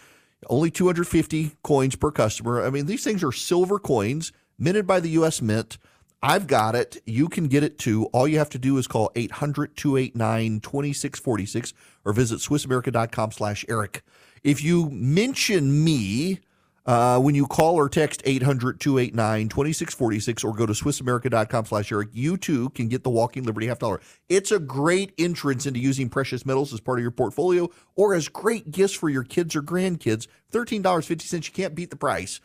Only 0.47 0.71
250 0.71 1.57
coins 1.63 1.95
per 1.95 2.11
customer. 2.11 2.63
I 2.63 2.69
mean, 2.69 2.85
these 2.85 3.03
things 3.03 3.23
are 3.23 3.31
silver 3.31 3.79
coins 3.79 4.31
minted 4.57 4.87
by 4.87 4.99
the 4.99 5.09
U.S. 5.09 5.41
Mint. 5.41 5.77
I've 6.23 6.45
got 6.47 6.75
it. 6.75 7.01
You 7.05 7.27
can 7.29 7.47
get 7.47 7.63
it 7.63 7.79
too. 7.79 8.05
All 8.07 8.27
you 8.27 8.37
have 8.37 8.49
to 8.51 8.59
do 8.59 8.77
is 8.77 8.87
call 8.87 9.11
800 9.15 9.75
289 9.75 10.59
2646 10.59 11.73
or 12.05 12.13
visit 12.13 12.39
SwissAmerica.com 12.39 13.31
slash 13.31 13.65
Erick. 13.67 14.03
If 14.43 14.63
you 14.63 14.89
mention 14.91 15.83
me, 15.83 16.39
uh, 16.85 17.19
when 17.19 17.35
you 17.35 17.47
call 17.47 17.75
or 17.75 17.89
text 17.89 18.23
800-289-2646 18.23 20.43
or 20.43 20.53
go 20.53 20.65
to 20.65 20.73
swissamerica.com 20.73 21.65
slash 21.65 21.91
eric 21.91 22.09
you 22.13 22.37
too 22.37 22.69
can 22.69 22.87
get 22.87 23.03
the 23.03 23.09
walking 23.09 23.43
liberty 23.43 23.67
half 23.67 23.79
dollar. 23.79 24.01
It's 24.29 24.51
a 24.51 24.59
great 24.59 25.13
entrance 25.17 25.65
into 25.65 25.79
using 25.79 26.09
precious 26.09 26.45
metals 26.45 26.73
as 26.73 26.79
part 26.79 26.99
of 26.99 27.03
your 27.03 27.11
portfolio 27.11 27.69
or 27.95 28.13
as 28.13 28.27
great 28.27 28.71
gifts 28.71 28.93
for 28.93 29.09
your 29.09 29.23
kids 29.23 29.55
or 29.55 29.61
grandkids. 29.61 30.27
$13.50 30.51 31.47
you 31.47 31.53
can't 31.53 31.75
beat 31.75 31.89
the 31.89 31.95
price 31.95 32.39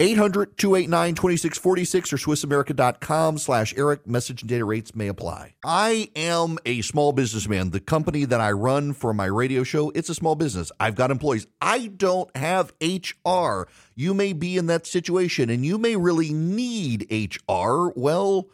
800 0.00 0.58
289 0.58 1.14
2646 1.14 2.12
or 2.12 2.16
SwissAmerica.com 2.16 3.38
slash 3.38 3.74
Eric. 3.76 4.06
Message 4.08 4.42
and 4.42 4.48
data 4.48 4.64
rates 4.64 4.94
may 4.94 5.06
apply. 5.06 5.54
I 5.64 6.10
am 6.16 6.58
a 6.66 6.82
small 6.82 7.12
businessman. 7.12 7.70
The 7.70 7.78
company 7.78 8.24
that 8.24 8.40
I 8.40 8.50
run 8.50 8.92
for 8.92 9.14
my 9.14 9.26
radio 9.26 9.62
show, 9.62 9.90
it's 9.90 10.08
a 10.08 10.14
small 10.14 10.34
business. 10.34 10.72
I've 10.80 10.96
got 10.96 11.12
employees. 11.12 11.46
I 11.60 11.86
don't 11.86 12.34
have 12.36 12.72
HR. 12.82 13.68
You 13.94 14.14
may 14.14 14.32
be 14.32 14.56
in 14.56 14.66
that 14.66 14.86
situation 14.86 15.48
and 15.48 15.64
you 15.64 15.78
may 15.78 15.94
really 15.94 16.32
need 16.32 17.06
HR. 17.10 17.90
Well, 17.94 18.48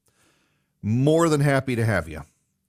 More 0.82 1.30
than 1.30 1.42
happy 1.42 1.76
to 1.76 1.86
have 1.86 2.10
you 2.10 2.24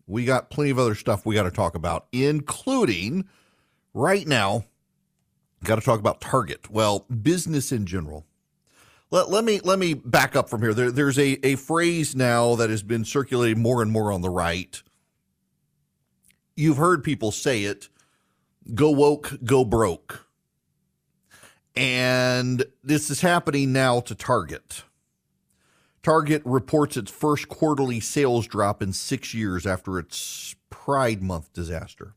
we 0.08 0.24
got 0.24 0.50
plenty 0.50 0.70
of 0.70 0.78
other 0.78 0.94
stuff 0.94 1.24
we 1.24 1.34
got 1.34 1.44
to 1.44 1.50
talk 1.50 1.74
about, 1.74 2.06
including 2.12 3.28
right 3.94 4.26
now, 4.26 4.64
got 5.62 5.76
to 5.76 5.82
talk 5.82 6.00
about 6.00 6.20
Target. 6.20 6.70
Well, 6.70 7.00
business 7.00 7.70
in 7.70 7.86
general. 7.86 8.24
Let, 9.10 9.30
let 9.30 9.44
me 9.44 9.60
let 9.60 9.78
me 9.78 9.94
back 9.94 10.36
up 10.36 10.50
from 10.50 10.60
here. 10.62 10.74
There, 10.74 10.90
there's 10.90 11.18
a, 11.18 11.38
a 11.46 11.56
phrase 11.56 12.16
now 12.16 12.56
that 12.56 12.68
has 12.70 12.82
been 12.82 13.04
circulating 13.04 13.62
more 13.62 13.80
and 13.80 13.90
more 13.90 14.12
on 14.12 14.20
the 14.20 14.30
right. 14.30 14.82
You've 16.56 16.76
heard 16.76 17.04
people 17.04 17.30
say 17.30 17.64
it 17.64 17.88
go 18.74 18.90
woke, 18.90 19.38
go 19.44 19.64
broke. 19.64 20.26
And 21.76 22.64
this 22.82 23.08
is 23.08 23.20
happening 23.20 23.72
now 23.72 24.00
to 24.00 24.14
Target. 24.14 24.82
Target 26.08 26.40
reports 26.46 26.96
its 26.96 27.10
first 27.10 27.50
quarterly 27.50 28.00
sales 28.00 28.46
drop 28.46 28.82
in 28.82 28.94
six 28.94 29.34
years 29.34 29.66
after 29.66 29.98
its 29.98 30.56
Pride 30.70 31.22
Month 31.22 31.52
disaster. 31.52 32.14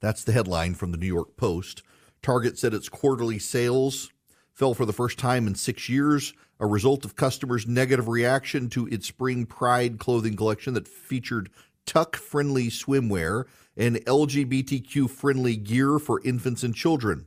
That's 0.00 0.24
the 0.24 0.32
headline 0.32 0.76
from 0.76 0.92
the 0.92 0.96
New 0.96 1.06
York 1.06 1.36
Post. 1.36 1.82
Target 2.22 2.58
said 2.58 2.72
its 2.72 2.88
quarterly 2.88 3.38
sales 3.38 4.10
fell 4.54 4.72
for 4.72 4.86
the 4.86 4.94
first 4.94 5.18
time 5.18 5.46
in 5.46 5.54
six 5.54 5.86
years, 5.90 6.32
a 6.58 6.66
result 6.66 7.04
of 7.04 7.16
customers' 7.16 7.66
negative 7.66 8.08
reaction 8.08 8.70
to 8.70 8.86
its 8.86 9.06
spring 9.06 9.44
Pride 9.44 9.98
clothing 9.98 10.36
collection 10.36 10.72
that 10.72 10.88
featured 10.88 11.50
tuck 11.84 12.16
friendly 12.16 12.68
swimwear 12.68 13.44
and 13.76 13.96
LGBTQ 13.96 15.10
friendly 15.10 15.58
gear 15.58 15.98
for 15.98 16.22
infants 16.24 16.62
and 16.62 16.74
children. 16.74 17.26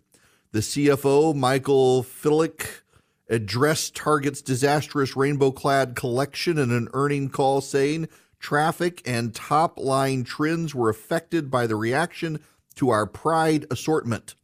The 0.51 0.61
CFO, 0.61 1.35
Michael 1.35 2.01
Fiddelke, 2.01 2.81
addressed 3.29 3.95
Target's 3.95 4.41
disastrous 4.41 5.15
rainbow 5.15 5.51
clad 5.51 5.95
collection 5.95 6.57
in 6.57 6.71
an 6.71 6.87
earning 6.93 7.29
call, 7.29 7.61
saying 7.61 8.07
traffic 8.39 9.01
and 9.05 9.33
top 9.33 9.79
line 9.79 10.23
trends 10.23 10.73
were 10.73 10.89
affected 10.89 11.51
by 11.51 11.67
the 11.67 11.75
reaction 11.75 12.39
to 12.75 12.89
our 12.89 13.05
Pride 13.05 13.65
assortment. 13.71 14.35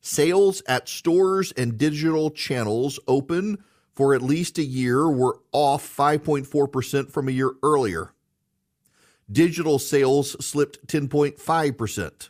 Sales 0.00 0.62
at 0.66 0.88
stores 0.88 1.52
and 1.52 1.78
digital 1.78 2.30
channels 2.30 2.98
open 3.06 3.62
for 3.92 4.14
at 4.14 4.22
least 4.22 4.58
a 4.58 4.64
year 4.64 5.08
were 5.08 5.38
off 5.52 5.84
5.4% 5.96 7.10
from 7.10 7.28
a 7.28 7.32
year 7.32 7.52
earlier. 7.62 8.12
Digital 9.30 9.78
sales 9.78 10.44
slipped 10.44 10.86
10.5%. 10.86 12.28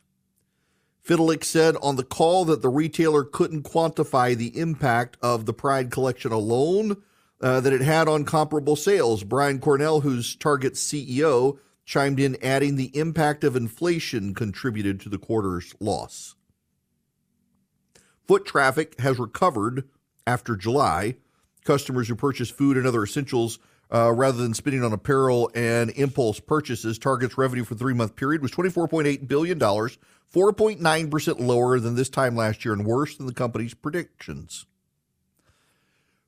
Fiddelke 1.06 1.44
said 1.44 1.76
on 1.82 1.96
the 1.96 2.04
call 2.04 2.44
that 2.44 2.62
the 2.62 2.68
retailer 2.68 3.24
couldn't 3.24 3.64
quantify 3.64 4.36
the 4.36 4.56
impact 4.58 5.16
of 5.20 5.46
the 5.46 5.52
Pride 5.52 5.90
collection 5.90 6.32
alone 6.32 7.02
uh, 7.40 7.60
that 7.60 7.72
it 7.72 7.80
had 7.80 8.06
on 8.06 8.24
comparable 8.24 8.76
sales. 8.76 9.24
Brian 9.24 9.58
Cornell, 9.58 10.00
who's 10.00 10.36
Target's 10.36 10.80
CEO, 10.80 11.58
chimed 11.84 12.20
in, 12.20 12.36
adding 12.42 12.76
the 12.76 12.96
impact 12.96 13.42
of 13.42 13.56
inflation 13.56 14.32
contributed 14.32 15.00
to 15.00 15.08
the 15.08 15.18
quarter's 15.18 15.74
loss. 15.80 16.36
Foot 18.28 18.46
traffic 18.46 19.00
has 19.00 19.18
recovered 19.18 19.88
after 20.24 20.54
July. 20.54 21.16
Customers 21.64 22.08
who 22.08 22.14
purchase 22.14 22.50
food 22.50 22.76
and 22.76 22.86
other 22.86 23.02
essentials 23.02 23.58
uh, 23.92 24.12
rather 24.12 24.38
than 24.38 24.54
spending 24.54 24.82
on 24.82 24.92
apparel 24.92 25.50
and 25.54 25.90
impulse 25.90 26.40
purchases. 26.40 26.98
Target's 26.98 27.36
revenue 27.36 27.64
for 27.64 27.74
the 27.74 27.80
three 27.80 27.94
month 27.94 28.16
period 28.16 28.40
was 28.42 28.50
$24.8 28.52 29.28
billion, 29.28 29.58
4.9% 29.58 31.40
lower 31.40 31.78
than 31.78 31.94
this 31.94 32.08
time 32.08 32.34
last 32.34 32.64
year 32.64 32.72
and 32.72 32.86
worse 32.86 33.16
than 33.16 33.26
the 33.26 33.34
company's 33.34 33.74
predictions. 33.74 34.66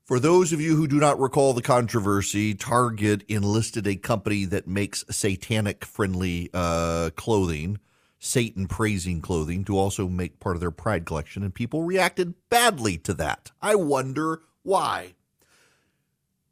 For 0.04 0.20
those 0.20 0.52
of 0.52 0.60
you 0.60 0.76
who 0.76 0.86
do 0.86 1.00
not 1.00 1.18
recall 1.18 1.54
the 1.54 1.62
controversy, 1.62 2.52
Target 2.54 3.24
enlisted 3.26 3.86
a 3.86 3.96
company 3.96 4.44
that 4.44 4.68
makes 4.68 5.02
satanic 5.10 5.82
friendly 5.82 6.50
uh, 6.52 7.08
clothing, 7.16 7.78
Satan 8.18 8.68
praising 8.68 9.22
clothing, 9.22 9.64
to 9.64 9.78
also 9.78 10.06
make 10.06 10.40
part 10.40 10.56
of 10.56 10.60
their 10.60 10.70
Pride 10.70 11.06
collection, 11.06 11.42
and 11.42 11.54
people 11.54 11.84
reacted 11.84 12.34
badly 12.50 12.98
to 12.98 13.14
that. 13.14 13.52
I 13.62 13.76
wonder 13.76 14.42
why. 14.62 15.14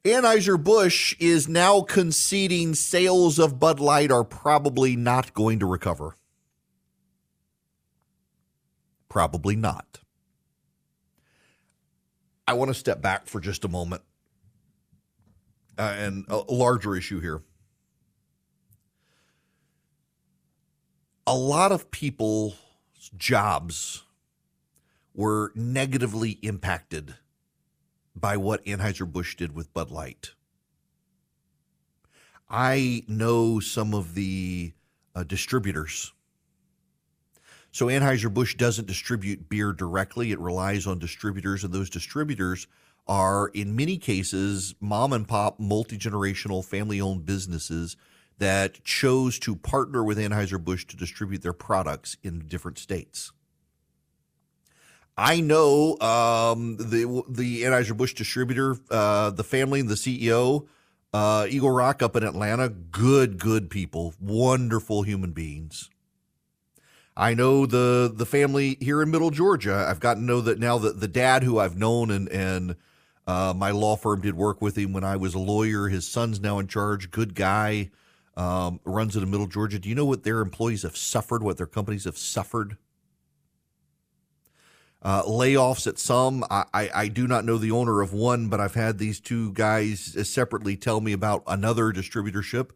Anheuser-Busch 0.04 1.14
is 1.20 1.48
now 1.48 1.80
conceding 1.82 2.74
sales 2.74 3.38
of 3.38 3.60
Bud 3.60 3.78
Light 3.78 4.10
are 4.10 4.24
probably 4.24 4.96
not 4.96 5.32
going 5.32 5.60
to 5.60 5.66
recover. 5.66 6.16
Probably 9.08 9.54
not. 9.54 10.00
I 12.48 12.54
want 12.54 12.70
to 12.70 12.74
step 12.74 13.00
back 13.00 13.28
for 13.28 13.40
just 13.40 13.64
a 13.64 13.68
moment 13.68 14.02
uh, 15.78 15.94
and 15.96 16.24
a 16.28 16.38
larger 16.52 16.96
issue 16.96 17.20
here. 17.20 17.42
A 21.28 21.36
lot 21.36 21.70
of 21.70 21.92
people's 21.92 22.56
jobs 23.16 24.02
were 25.14 25.52
negatively 25.54 26.32
impacted 26.42 27.14
by 28.14 28.36
what 28.36 28.64
Anheuser-Busch 28.64 29.36
did 29.36 29.54
with 29.54 29.72
Bud 29.72 29.90
Light. 29.90 30.32
I 32.48 33.02
know 33.08 33.60
some 33.60 33.94
of 33.94 34.14
the 34.14 34.72
uh, 35.14 35.24
distributors 35.24 36.12
so 37.72 37.86
Anheuser-Busch 37.86 38.56
doesn't 38.56 38.86
distribute 38.86 39.48
beer 39.48 39.72
directly. 39.72 40.30
It 40.30 40.38
relies 40.38 40.86
on 40.86 40.98
distributors, 40.98 41.64
and 41.64 41.72
those 41.72 41.88
distributors 41.88 42.66
are, 43.08 43.48
in 43.48 43.74
many 43.74 43.96
cases, 43.96 44.74
mom 44.78 45.14
and 45.14 45.26
pop, 45.26 45.58
multi 45.58 45.96
generational, 45.96 46.62
family 46.62 47.00
owned 47.00 47.24
businesses 47.24 47.96
that 48.38 48.84
chose 48.84 49.38
to 49.38 49.56
partner 49.56 50.04
with 50.04 50.18
Anheuser-Busch 50.18 50.86
to 50.88 50.96
distribute 50.96 51.40
their 51.40 51.54
products 51.54 52.18
in 52.22 52.46
different 52.46 52.78
states. 52.78 53.32
I 55.16 55.40
know 55.40 55.98
um, 56.00 56.76
the 56.78 57.22
the 57.28 57.64
Anheuser 57.64 57.96
Busch 57.96 58.14
distributor, 58.14 58.76
uh, 58.90 59.30
the 59.30 59.44
family, 59.44 59.80
and 59.80 59.88
the 59.88 59.94
CEO, 59.94 60.66
uh, 61.12 61.46
Eagle 61.48 61.70
Rock 61.70 62.02
up 62.02 62.16
in 62.16 62.22
Atlanta. 62.22 62.68
Good, 62.68 63.38
good 63.38 63.68
people, 63.68 64.14
wonderful 64.20 65.02
human 65.02 65.32
beings. 65.32 65.90
I 67.14 67.34
know 67.34 67.66
the 67.66 68.10
the 68.14 68.24
family 68.24 68.78
here 68.80 69.02
in 69.02 69.10
Middle 69.10 69.30
Georgia. 69.30 69.86
I've 69.88 70.00
gotten 70.00 70.22
to 70.22 70.26
know 70.26 70.40
that 70.40 70.58
now 70.58 70.78
that 70.78 71.00
the 71.00 71.08
dad 71.08 71.42
who 71.42 71.58
I've 71.58 71.76
known 71.76 72.10
and 72.10 72.28
and 72.30 72.76
uh, 73.26 73.52
my 73.54 73.70
law 73.70 73.96
firm 73.96 74.22
did 74.22 74.34
work 74.34 74.62
with 74.62 74.76
him 74.76 74.94
when 74.94 75.04
I 75.04 75.16
was 75.16 75.34
a 75.34 75.38
lawyer. 75.38 75.88
His 75.88 76.08
son's 76.08 76.40
now 76.40 76.58
in 76.58 76.68
charge. 76.68 77.10
Good 77.10 77.34
guy. 77.34 77.90
Um, 78.34 78.80
runs 78.84 79.14
it 79.14 79.22
in 79.22 79.30
Middle 79.30 79.46
Georgia. 79.46 79.78
Do 79.78 79.90
you 79.90 79.94
know 79.94 80.06
what 80.06 80.24
their 80.24 80.40
employees 80.40 80.84
have 80.84 80.96
suffered? 80.96 81.42
What 81.42 81.58
their 81.58 81.66
companies 81.66 82.04
have 82.04 82.16
suffered? 82.16 82.78
Uh, 85.02 85.24
layoffs 85.24 85.88
at 85.88 85.98
some. 85.98 86.44
I, 86.48 86.64
I, 86.72 86.90
I, 86.94 87.08
do 87.08 87.26
not 87.26 87.44
know 87.44 87.58
the 87.58 87.72
owner 87.72 88.02
of 88.02 88.12
one, 88.12 88.46
but 88.46 88.60
I've 88.60 88.76
had 88.76 88.98
these 88.98 89.18
two 89.18 89.52
guys 89.52 90.16
separately 90.28 90.76
tell 90.76 91.00
me 91.00 91.12
about 91.12 91.42
another 91.48 91.92
distributorship 91.92 92.70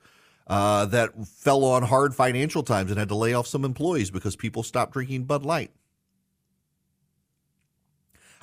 uh, 0.48 0.86
that 0.86 1.26
fell 1.26 1.64
on 1.64 1.84
hard 1.84 2.16
financial 2.16 2.64
times 2.64 2.90
and 2.90 2.98
had 2.98 3.10
to 3.10 3.14
lay 3.14 3.32
off 3.32 3.46
some 3.46 3.64
employees 3.64 4.10
because 4.10 4.34
people 4.34 4.64
stopped 4.64 4.92
drinking 4.92 5.24
Bud 5.24 5.44
Light. 5.44 5.70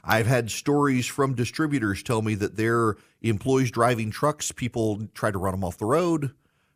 I've 0.03 0.27
had 0.27 0.51
stories 0.51 1.05
from 1.05 1.33
distributors 1.33 2.03
tell 2.03 2.21
me 2.21 2.35
that 2.35 2.57
their 2.57 2.97
employees 3.21 3.71
driving 3.71 4.11
trucks, 4.11 4.51
people 4.51 5.07
try 5.13 5.31
to 5.31 5.37
run 5.37 5.53
them 5.53 5.63
off 5.63 5.77
the 5.77 5.85
road, 5.85 6.31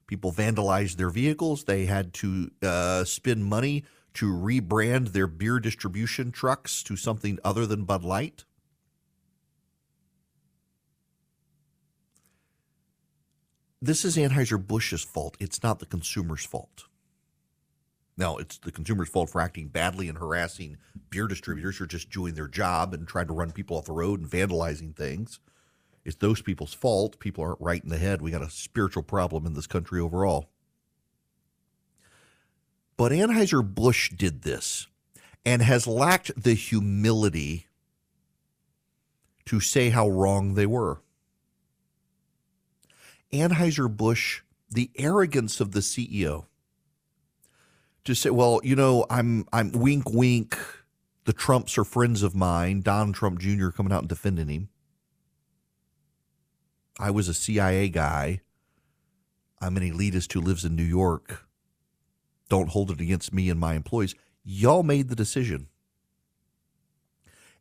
people 0.08 0.32
vandalized 0.32 0.96
their 0.96 1.10
vehicles. 1.10 1.66
They 1.66 1.86
had 1.86 2.14
to 2.16 2.52
uh, 2.64 3.04
spend 3.04 3.46
money 3.46 3.84
to 4.18 4.34
rebrand 4.34 5.10
their 5.10 5.28
beer 5.28 5.60
distribution 5.60 6.32
trucks 6.32 6.82
to 6.82 6.96
something 6.96 7.38
other 7.44 7.68
than 7.68 7.86
Bud 7.86 8.04
Light. 8.04 8.46
This 13.80 14.04
is 14.04 14.18
Anheuser-Busch's 14.18 15.04
fault. 15.04 15.38
It's 15.40 15.62
not 15.62 15.78
the 15.78 15.86
consumer's 15.86 16.44
fault. 16.44 16.86
Now, 18.18 18.38
it's 18.38 18.58
the 18.58 18.72
consumer's 18.72 19.10
fault 19.10 19.30
for 19.30 19.40
acting 19.40 19.68
badly 19.68 20.10
and 20.10 20.18
harassing 20.18 20.78
beer 21.12 21.28
distributors 21.28 21.78
who 21.78 21.84
are 21.84 21.88
just 21.88 22.10
doing 22.10 22.34
their 22.34 22.48
job 22.48 22.96
and 22.96 23.08
trying 23.08 23.28
to 23.28 23.34
run 23.34 23.52
people 23.52 23.78
off 23.78 23.86
the 23.86 23.94
road 23.94 24.20
and 24.20 24.28
vandalizing 24.28 24.96
things. 24.96 25.40
It's 26.04 26.16
those 26.16 26.42
people's 26.42 26.74
fault. 26.74 27.20
People 27.20 27.44
aren't 27.44 27.62
right 27.62 27.84
in 27.84 27.92
the 27.92 28.00
head. 28.00 28.24
We 28.24 28.32
got 28.32 28.42
a 28.42 28.50
spiritual 28.50 29.04
problem 29.04 29.46
in 29.46 29.54
this 29.54 29.68
country 29.68 30.00
overall. 30.00 30.50
But 32.98 33.12
Anheuser-Busch 33.12 34.12
did 34.18 34.42
this 34.42 34.88
and 35.46 35.62
has 35.62 35.88
lacked 35.88 36.32
the 36.42 36.56
humility 36.56 37.68
to 39.46 39.60
say 39.60 39.90
how 39.90 40.10
wrong 40.10 40.56
they 40.56 40.66
were. 40.66 41.02
Anheuser-Busch, 43.32 44.42
the 44.70 44.90
arrogance 44.98 45.62
of 45.62 45.72
the 45.72 45.80
CEO 45.80 46.46
to 48.08 48.16
say, 48.16 48.30
well, 48.30 48.62
you 48.64 48.76
know, 48.76 49.06
I'm 49.10 49.46
I'm 49.52 49.72
wink 49.74 50.10
wink, 50.10 50.58
the 51.26 51.34
Trumps 51.34 51.78
are 51.78 51.84
friends 51.84 52.24
of 52.24 52.34
mine, 52.34 52.80
Don 52.80 53.12
Trump 53.12 53.40
Jr. 53.40 53.70
coming 53.70 53.92
out 53.92 54.04
and 54.04 54.10
defending 54.10 54.48
him. 54.48 54.70
I 56.98 57.12
was 57.12 57.28
a 57.28 57.34
CIA 57.34 57.90
guy. 57.90 58.40
I'm 59.60 59.76
an 59.76 59.84
elitist 59.84 60.32
who 60.32 60.40
lives 60.40 60.64
in 60.64 60.76
New 60.76 60.84
York. 60.84 61.47
Don't 62.50 62.70
hold 62.70 62.92
it 62.92 63.02
against 63.02 63.34
me 63.34 63.50
and 63.50 63.60
my 63.60 63.74
employees. 63.74 64.16
Y'all 64.44 64.84
made 64.84 65.10
the 65.10 65.16
decision. 65.16 65.68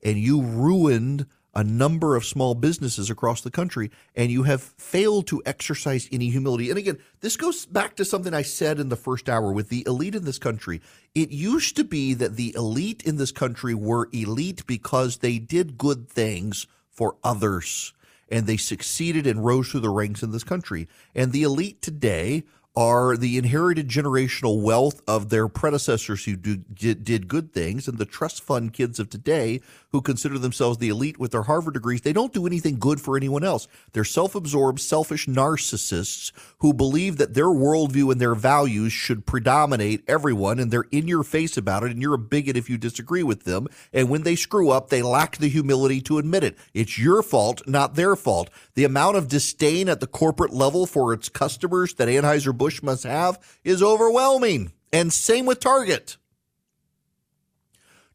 And 0.02 0.18
you 0.18 0.40
ruined 0.40 1.26
a 1.56 1.64
number 1.64 2.16
of 2.16 2.24
small 2.24 2.54
businesses 2.54 3.08
across 3.08 3.40
the 3.40 3.50
country, 3.50 3.90
and 4.14 4.30
you 4.30 4.42
have 4.42 4.60
failed 4.62 5.26
to 5.26 5.42
exercise 5.46 6.06
any 6.12 6.28
humility. 6.28 6.68
And 6.68 6.78
again, 6.78 6.98
this 7.20 7.38
goes 7.38 7.64
back 7.64 7.96
to 7.96 8.04
something 8.04 8.34
I 8.34 8.42
said 8.42 8.78
in 8.78 8.90
the 8.90 8.94
first 8.96 9.30
hour 9.30 9.50
with 9.50 9.70
the 9.70 9.82
elite 9.86 10.14
in 10.14 10.26
this 10.26 10.38
country. 10.38 10.82
It 11.14 11.30
used 11.30 11.74
to 11.76 11.84
be 11.84 12.12
that 12.12 12.36
the 12.36 12.54
elite 12.54 13.02
in 13.04 13.16
this 13.16 13.32
country 13.32 13.74
were 13.74 14.10
elite 14.12 14.66
because 14.66 15.18
they 15.18 15.38
did 15.38 15.78
good 15.78 16.10
things 16.10 16.66
for 16.90 17.16
others 17.24 17.94
and 18.28 18.46
they 18.46 18.58
succeeded 18.58 19.26
and 19.26 19.44
rose 19.44 19.70
through 19.70 19.80
the 19.80 19.88
ranks 19.88 20.22
in 20.22 20.32
this 20.32 20.44
country. 20.44 20.88
And 21.14 21.32
the 21.32 21.42
elite 21.42 21.80
today 21.80 22.44
are 22.76 23.16
the 23.16 23.38
inherited 23.38 23.88
generational 23.88 24.60
wealth 24.60 25.00
of 25.08 25.30
their 25.30 25.48
predecessors 25.48 26.26
who 26.26 26.36
do, 26.36 26.56
did 26.56 27.26
good 27.26 27.52
things 27.52 27.88
and 27.88 27.96
the 27.96 28.04
trust 28.04 28.42
fund 28.42 28.74
kids 28.74 29.00
of 29.00 29.08
today 29.08 29.60
who 29.92 30.02
consider 30.02 30.38
themselves 30.38 30.76
the 30.76 30.90
elite 30.90 31.18
with 31.18 31.30
their 31.30 31.44
Harvard 31.44 31.72
degrees. 31.72 32.02
They 32.02 32.12
don't 32.12 32.34
do 32.34 32.46
anything 32.46 32.78
good 32.78 33.00
for 33.00 33.16
anyone 33.16 33.42
else. 33.42 33.66
They're 33.94 34.04
self 34.04 34.34
absorbed, 34.34 34.78
selfish 34.80 35.26
narcissists 35.26 36.32
who 36.58 36.74
believe 36.74 37.16
that 37.16 37.32
their 37.32 37.46
worldview 37.46 38.12
and 38.12 38.20
their 38.20 38.34
values 38.34 38.92
should 38.92 39.24
predominate 39.24 40.04
everyone 40.06 40.58
and 40.58 40.70
they're 40.70 40.84
in 40.90 41.08
your 41.08 41.22
face 41.22 41.56
about 41.56 41.82
it 41.82 41.92
and 41.92 42.02
you're 42.02 42.14
a 42.14 42.18
bigot 42.18 42.58
if 42.58 42.68
you 42.68 42.76
disagree 42.76 43.22
with 43.22 43.44
them. 43.44 43.68
And 43.94 44.10
when 44.10 44.22
they 44.22 44.36
screw 44.36 44.68
up, 44.68 44.90
they 44.90 45.00
lack 45.00 45.38
the 45.38 45.48
humility 45.48 46.02
to 46.02 46.18
admit 46.18 46.44
it. 46.44 46.58
It's 46.74 46.98
your 46.98 47.22
fault, 47.22 47.66
not 47.66 47.94
their 47.94 48.16
fault. 48.16 48.50
The 48.74 48.84
amount 48.84 49.16
of 49.16 49.28
disdain 49.28 49.88
at 49.88 50.00
the 50.00 50.06
corporate 50.06 50.52
level 50.52 50.84
for 50.84 51.14
its 51.14 51.30
customers 51.30 51.94
that 51.94 52.08
Anheuser-Busch 52.08 52.65
Busch 52.66 52.82
must 52.82 53.04
have 53.04 53.38
is 53.62 53.80
overwhelming. 53.80 54.72
And 54.92 55.12
same 55.12 55.46
with 55.46 55.60
Target. 55.60 56.16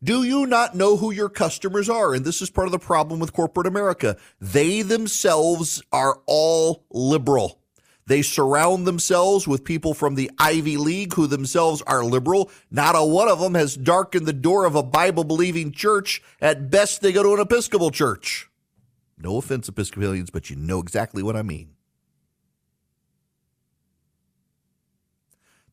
Do 0.04 0.24
you 0.24 0.46
not 0.46 0.76
know 0.76 0.98
who 0.98 1.10
your 1.10 1.30
customers 1.30 1.88
are? 1.88 2.14
And 2.14 2.26
this 2.26 2.42
is 2.42 2.50
part 2.50 2.68
of 2.68 2.74
the 2.74 2.80
problem 2.80 3.22
with 3.22 3.32
corporate 3.32 3.66
America. 3.66 4.18
They 4.42 4.82
themselves 4.82 5.82
are 5.94 6.20
all 6.26 6.84
liberal. 6.92 7.60
They 8.08 8.22
surround 8.22 8.86
themselves 8.86 9.48
with 9.48 9.64
people 9.64 9.94
from 9.94 10.16
the 10.16 10.30
Ivy 10.38 10.76
League 10.76 11.14
who 11.14 11.28
themselves 11.28 11.82
are 11.84 12.04
liberal. 12.04 12.52
Not 12.70 12.98
a 12.98 13.06
one 13.06 13.30
of 13.30 13.40
them 13.40 13.54
has 13.54 13.78
darkened 13.78 14.26
the 14.26 14.34
door 14.34 14.66
of 14.66 14.76
a 14.76 14.84
Bible 14.84 15.24
believing 15.24 15.72
church. 15.72 16.22
At 16.42 16.70
best, 16.70 17.02
they 17.02 17.14
go 17.14 17.24
to 17.24 17.36
an 17.36 17.40
Episcopal 17.40 17.92
church. 17.92 18.50
No 19.18 19.38
offense, 19.38 19.70
Episcopalians, 19.70 20.30
but 20.30 20.50
you 20.50 20.58
know 20.58 20.80
exactly 20.80 21.24
what 21.24 21.38
I 21.38 21.42
mean. 21.42 21.76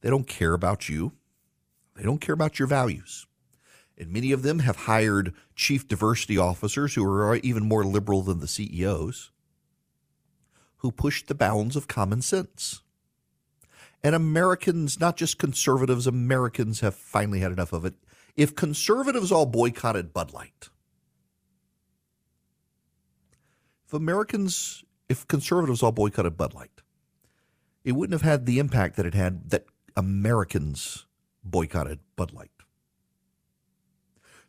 They 0.01 0.11
don't 0.11 0.27
care 0.27 0.55
about 0.55 0.89
you. 0.89 1.13
They 1.97 2.03
don't 2.03 2.21
care 2.21 2.35
about 2.35 2.59
your 2.59 2.69
values. 2.69 3.27
And 3.97 4.13
many 4.13 4.31
of 4.31 4.43
them 4.43 4.61
have 4.61 4.77
hired 4.77 5.35
chief 5.57 5.89
diversity 5.89 6.39
officers 6.39 6.95
who 6.95 7.05
are 7.05 7.37
even 7.37 7.67
more 7.67 7.85
liberal 7.85 8.23
than 8.23 8.39
the 8.39 8.47
CEOs 8.47 9.33
who 10.79 10.93
push 10.93 11.25
the 11.25 11.35
bounds 11.35 11.77
of 11.77 11.89
common 11.89 12.23
sense. 12.23 12.83
And 14.03 14.15
Americans, 14.15 15.01
not 15.01 15.17
just 15.17 15.39
conservatives, 15.39 16.07
Americans 16.07 16.81
have 16.81 16.95
finally 16.95 17.41
had 17.41 17.53
enough 17.53 17.73
of 17.73 17.85
it. 17.85 17.95
If 18.37 18.55
conservatives 18.55 19.33
all 19.33 19.47
boycotted 19.47 20.13
Bud 20.13 20.33
Light, 20.33 20.69
if 23.87 23.93
Americans, 23.93 24.85
if 25.09 25.27
conservatives 25.27 25.83
all 25.83 25.91
boycotted 25.91 26.37
Bud 26.37 26.55
Light, 26.55 26.83
it 27.83 27.93
wouldn't 27.93 28.13
have 28.13 28.31
had 28.31 28.47
the 28.47 28.61
impact 28.61 28.97
that 28.97 29.07
it 29.07 29.15
had 29.15 29.51
that 29.51 29.67
Americans 29.99 31.07
boycotted 31.43 31.99
Bud 32.15 32.33
Light. 32.33 32.53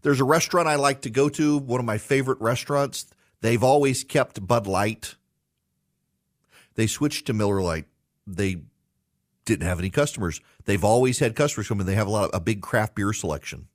There's 0.04 0.20
a 0.20 0.24
restaurant 0.24 0.68
I 0.68 0.76
like 0.76 1.02
to 1.02 1.10
go 1.10 1.28
to, 1.28 1.58
one 1.58 1.80
of 1.80 1.88
my 1.88 1.98
favorite 1.98 2.40
restaurants. 2.40 3.08
They've 3.42 3.64
always 3.64 4.04
kept 4.04 4.46
Bud 4.46 4.68
Light. 4.68 5.16
They 6.76 6.86
switched 6.86 7.26
to 7.26 7.34
Miller 7.34 7.62
Lite. 7.62 7.88
They 8.28 8.62
didn't 9.46 9.66
have 9.66 9.80
any 9.80 9.90
customers. 9.90 10.40
They've 10.66 10.84
always 10.84 11.18
had 11.18 11.36
customers 11.36 11.68
come 11.68 11.80
in. 11.82 11.88
They 11.88 11.96
have 11.96 12.08
a 12.08 12.12
lot 12.12 12.30
of 12.30 12.36
a 12.36 12.40
big 12.40 12.62
craft 12.62 12.94
beer 12.94 13.12
selection. 13.12 13.68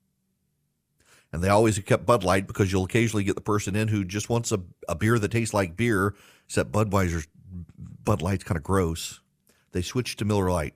And 1.32 1.42
they 1.42 1.48
always 1.48 1.74
have 1.74 1.86
kept 1.86 2.06
Bud 2.06 2.22
Light 2.22 2.46
because 2.46 2.70
you'll 2.70 2.84
occasionally 2.84 3.24
get 3.24 3.34
the 3.34 3.40
person 3.40 3.74
in 3.74 3.88
who 3.88 4.04
just 4.04 4.30
wants 4.30 4.52
a, 4.52 4.60
a 4.88 4.94
beer 4.94 5.18
that 5.18 5.32
tastes 5.32 5.52
like 5.52 5.76
beer, 5.76 6.14
except 6.46 6.70
Budweiser's 6.70 7.26
Bud 8.04 8.22
Light's 8.22 8.44
kind 8.44 8.56
of 8.56 8.62
gross. 8.62 9.20
They 9.72 9.82
switched 9.82 10.20
to 10.20 10.24
Miller 10.24 10.52
Lite. 10.52 10.74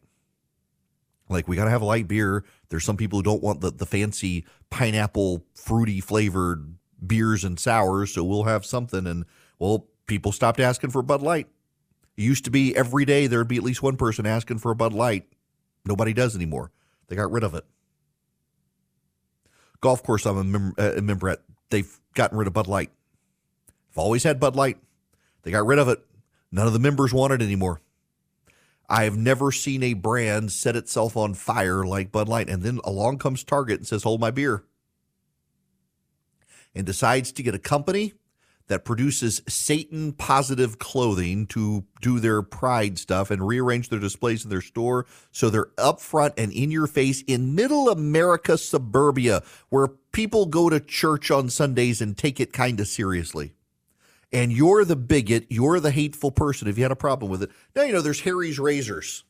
Like 1.28 1.48
we 1.48 1.56
got 1.56 1.64
to 1.64 1.70
have 1.70 1.82
a 1.82 1.86
light 1.86 2.08
beer. 2.08 2.44
There's 2.68 2.84
some 2.84 2.96
people 2.96 3.18
who 3.18 3.22
don't 3.22 3.42
want 3.42 3.60
the, 3.60 3.70
the 3.70 3.86
fancy 3.86 4.46
pineapple 4.70 5.44
fruity 5.54 6.00
flavored 6.00 6.74
beers 7.06 7.44
and 7.44 7.58
sours, 7.58 8.14
so 8.14 8.24
we'll 8.24 8.44
have 8.44 8.64
something. 8.64 9.06
And 9.06 9.24
well, 9.58 9.86
people 10.06 10.32
stopped 10.32 10.60
asking 10.60 10.90
for 10.90 11.02
Bud 11.02 11.22
Light. 11.22 11.48
It 12.16 12.22
used 12.22 12.44
to 12.46 12.50
be 12.50 12.74
every 12.74 13.04
day 13.04 13.26
there'd 13.26 13.48
be 13.48 13.58
at 13.58 13.62
least 13.62 13.82
one 13.82 13.96
person 13.96 14.26
asking 14.26 14.58
for 14.58 14.72
a 14.72 14.76
Bud 14.76 14.92
Light. 14.92 15.26
Nobody 15.84 16.12
does 16.12 16.34
anymore. 16.34 16.72
They 17.06 17.16
got 17.16 17.30
rid 17.30 17.44
of 17.44 17.54
it. 17.54 17.64
Golf 19.80 20.02
course 20.02 20.26
I'm 20.26 20.38
a, 20.38 20.44
mem- 20.44 20.74
a 20.76 21.00
member 21.00 21.28
at, 21.28 21.40
they've 21.70 21.98
gotten 22.14 22.36
rid 22.36 22.48
of 22.48 22.52
Bud 22.52 22.66
Light. 22.66 22.90
I've 23.92 23.98
always 23.98 24.24
had 24.24 24.40
Bud 24.40 24.56
Light. 24.56 24.78
They 25.42 25.50
got 25.50 25.64
rid 25.66 25.78
of 25.78 25.88
it. 25.88 26.04
None 26.50 26.66
of 26.66 26.72
the 26.72 26.78
members 26.78 27.14
want 27.14 27.32
it 27.32 27.42
anymore. 27.42 27.80
I 28.88 29.04
have 29.04 29.16
never 29.16 29.52
seen 29.52 29.82
a 29.82 29.94
brand 29.94 30.50
set 30.50 30.76
itself 30.76 31.16
on 31.16 31.34
fire 31.34 31.84
like 31.84 32.10
Bud 32.10 32.28
Light. 32.28 32.48
And 32.48 32.62
then 32.62 32.80
along 32.84 33.18
comes 33.18 33.44
Target 33.44 33.78
and 33.78 33.86
says, 33.86 34.02
Hold 34.02 34.20
my 34.20 34.30
beer. 34.30 34.64
And 36.74 36.86
decides 36.86 37.32
to 37.32 37.42
get 37.42 37.54
a 37.54 37.58
company 37.58 38.14
that 38.68 38.84
produces 38.84 39.42
Satan 39.48 40.12
positive 40.12 40.78
clothing 40.78 41.46
to 41.48 41.84
do 42.00 42.20
their 42.20 42.42
pride 42.42 42.98
stuff 42.98 43.30
and 43.30 43.46
rearrange 43.46 43.88
their 43.88 43.98
displays 43.98 44.44
in 44.44 44.50
their 44.50 44.60
store 44.60 45.06
so 45.32 45.50
they're 45.50 45.70
up 45.78 46.00
front 46.00 46.34
and 46.36 46.52
in 46.52 46.70
your 46.70 46.86
face 46.86 47.22
in 47.26 47.54
middle 47.54 47.88
America 47.88 48.56
suburbia 48.56 49.42
where 49.70 49.88
people 50.12 50.46
go 50.46 50.68
to 50.68 50.80
church 50.80 51.30
on 51.30 51.48
Sundays 51.48 52.00
and 52.00 52.16
take 52.16 52.38
it 52.38 52.52
kind 52.52 52.78
of 52.78 52.86
seriously 52.86 53.54
and 54.32 54.52
you're 54.52 54.84
the 54.84 54.96
bigot, 54.96 55.46
you're 55.48 55.80
the 55.80 55.90
hateful 55.90 56.30
person 56.30 56.68
if 56.68 56.76
you 56.76 56.84
had 56.84 56.92
a 56.92 56.96
problem 56.96 57.30
with 57.30 57.42
it. 57.42 57.50
Now, 57.74 57.82
you 57.82 57.92
know, 57.92 58.00
there's 58.00 58.20
Harry's 58.20 58.58
Razors. 58.58 59.24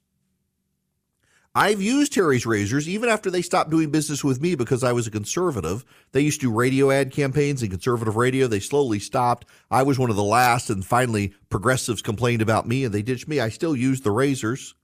I've 1.55 1.83
used 1.83 2.15
Harry's 2.15 2.47
Razors 2.47 2.89
even 2.89 3.09
after 3.09 3.31
they 3.31 3.43
stopped 3.43 3.71
doing 3.71 3.91
business 3.91 4.23
with 4.23 4.41
me 4.41 4.55
because 4.55 4.85
I 4.85 4.93
was 4.93 5.07
a 5.07 5.11
conservative. 5.11 5.85
They 6.13 6.21
used 6.21 6.41
to 6.41 6.47
do 6.47 6.55
radio 6.55 6.91
ad 6.91 7.11
campaigns 7.11 7.63
and 7.63 7.71
conservative 7.71 8.17
radio. 8.17 8.47
They 8.47 8.61
slowly 8.61 8.99
stopped. 8.99 9.47
I 9.71 9.83
was 9.83 9.99
one 9.99 10.11
of 10.11 10.17
the 10.17 10.23
last, 10.23 10.71
and 10.71 10.85
finally, 10.85 11.35
progressives 11.49 12.03
complained 12.03 12.43
about 12.43 12.69
me 12.69 12.85
and 12.85 12.95
they 12.95 13.03
ditched 13.03 13.29
me. 13.29 13.41
I 13.41 13.49
still 13.49 13.75
use 13.75 14.03
the 14.03 14.11
razors. 14.13 14.75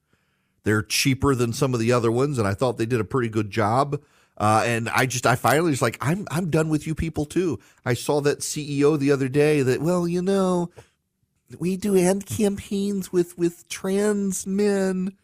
They're 0.63 0.81
cheaper 0.81 1.35
than 1.35 1.53
some 1.53 1.73
of 1.73 1.79
the 1.79 1.91
other 1.91 2.11
ones, 2.11 2.39
and 2.39 2.47
I 2.47 2.55
thought 2.55 2.77
they 2.77 2.87
did 2.87 2.99
a 2.99 3.05
pretty 3.05 3.29
good 3.29 3.51
job. 3.51 4.01
Uh, 4.37 4.63
and 4.65 4.89
I 4.89 5.05
just, 5.05 5.25
I 5.25 5.35
finally 5.35 5.71
was 5.71 5.81
like, 5.81 5.97
I'm, 6.01 6.27
I'm 6.29 6.49
done 6.49 6.69
with 6.69 6.85
you 6.85 6.93
people 6.93 7.25
too. 7.25 7.59
I 7.85 7.93
saw 7.93 8.19
that 8.21 8.39
CEO 8.39 8.99
the 8.99 9.11
other 9.11 9.29
day 9.29 9.61
that, 9.61 9.81
well, 9.81 10.07
you 10.07 10.21
know, 10.21 10.71
we 11.59 11.77
do 11.77 11.97
ad 11.97 12.25
campaigns 12.25 13.11
with 13.11 13.37
with 13.37 13.67
trans 13.69 14.47
men 14.47 15.15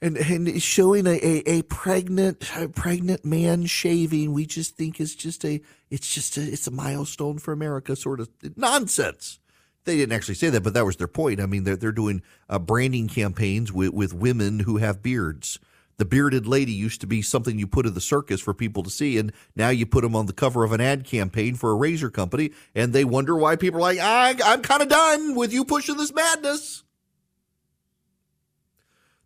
and 0.00 0.16
and 0.16 0.62
showing 0.62 1.06
a, 1.06 1.18
a, 1.22 1.42
a 1.46 1.62
pregnant 1.62 2.50
a 2.56 2.68
pregnant 2.68 3.24
man 3.24 3.66
shaving 3.66 4.32
we 4.32 4.46
just 4.46 4.76
think 4.76 5.00
is 5.00 5.14
just 5.14 5.44
a 5.44 5.60
it's 5.90 6.12
just 6.12 6.36
a 6.36 6.42
it's 6.42 6.66
a 6.66 6.72
milestone 6.72 7.38
for 7.38 7.52
America 7.52 7.96
sort 7.96 8.20
of 8.20 8.28
nonsense. 8.56 9.38
They 9.84 9.96
didn't 9.96 10.12
actually 10.12 10.34
say 10.34 10.50
that, 10.50 10.62
but 10.62 10.74
that 10.74 10.84
was 10.84 10.96
their 10.96 11.08
point. 11.08 11.40
I 11.40 11.46
mean, 11.46 11.64
they're 11.64 11.76
they're 11.76 11.92
doing 11.92 12.22
uh, 12.48 12.58
branding 12.58 13.08
campaigns 13.08 13.72
with 13.72 13.92
with 13.92 14.12
women 14.12 14.60
who 14.60 14.76
have 14.78 15.02
beards 15.02 15.58
the 15.98 16.04
bearded 16.04 16.46
lady 16.46 16.72
used 16.72 17.00
to 17.00 17.06
be 17.06 17.20
something 17.20 17.58
you 17.58 17.66
put 17.66 17.84
in 17.84 17.94
the 17.94 18.00
circus 18.00 18.40
for 18.40 18.54
people 18.54 18.82
to 18.84 18.90
see, 18.90 19.18
and 19.18 19.32
now 19.54 19.68
you 19.68 19.84
put 19.84 20.02
them 20.02 20.16
on 20.16 20.26
the 20.26 20.32
cover 20.32 20.64
of 20.64 20.72
an 20.72 20.80
ad 20.80 21.04
campaign 21.04 21.56
for 21.56 21.70
a 21.70 21.74
razor 21.74 22.08
company, 22.08 22.52
and 22.74 22.92
they 22.92 23.04
wonder 23.04 23.36
why 23.36 23.56
people 23.56 23.78
are 23.78 23.82
like, 23.82 23.98
I, 23.98 24.36
I'm 24.44 24.62
kind 24.62 24.80
of 24.80 24.88
done 24.88 25.34
with 25.34 25.52
you 25.52 25.64
pushing 25.64 25.96
this 25.96 26.14
madness. 26.14 26.84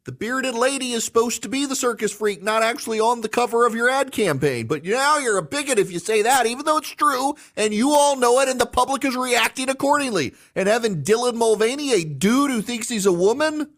The 0.04 0.12
bearded 0.12 0.56
lady 0.56 0.92
is 0.92 1.04
supposed 1.04 1.42
to 1.42 1.48
be 1.48 1.64
the 1.64 1.76
circus 1.76 2.12
freak, 2.12 2.42
not 2.42 2.64
actually 2.64 2.98
on 2.98 3.20
the 3.20 3.28
cover 3.28 3.64
of 3.64 3.76
your 3.76 3.88
ad 3.88 4.11
campaign. 4.11 4.66
But 4.66 4.85
now 4.85 5.18
you're 5.18 5.38
a 5.38 5.44
bigot 5.44 5.78
if 5.78 5.92
you 5.92 6.00
say 6.00 6.22
that, 6.22 6.44
even 6.44 6.64
though 6.64 6.78
it's 6.78 6.90
true, 6.90 7.37
and 7.56 7.72
you 7.72 7.92
all 7.92 8.16
know 8.16 8.40
it, 8.40 8.48
and 8.48 8.61
the 8.61 8.66
public 8.66 9.04
is 9.04 9.14
reacting 9.14 9.68
accordingly. 9.68 10.35
And 10.56 10.68
having 10.68 11.04
Dylan 11.04 11.35
Mulvaney, 11.35 11.92
a 11.92 12.02
dude 12.02 12.50
who 12.50 12.62
thinks 12.62 12.88
he's 12.88 13.06
a 13.06 13.12
woman, 13.12 13.70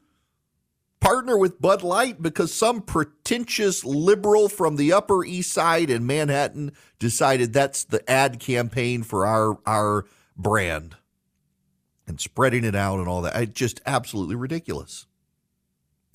partner 1.05 1.37
with 1.37 1.61
Bud 1.61 1.83
Light 1.83 2.23
because 2.23 2.53
some 2.53 2.81
pretentious 2.81 3.85
liberal 3.85 4.49
from 4.49 4.77
the 4.77 4.95
Upper 4.95 5.23
East 5.23 5.53
Side 5.53 5.90
in 5.90 6.07
Manhattan 6.07 6.73
decided 6.99 7.53
that's 7.53 7.85
the 7.85 8.11
ad 8.11 8.40
campaign 8.40 9.03
for 9.03 9.27
our 9.27 9.59
our 9.67 10.07
brand 10.35 10.97
and 12.07 12.19
spreading 12.19 12.64
it 12.64 12.75
out 12.75 13.01
and 13.01 13.07
all 13.07 13.21
that. 13.21 13.37
It's 13.37 13.53
just 13.53 13.83
absolutely 13.85 14.35
ridiculous. 14.35 15.05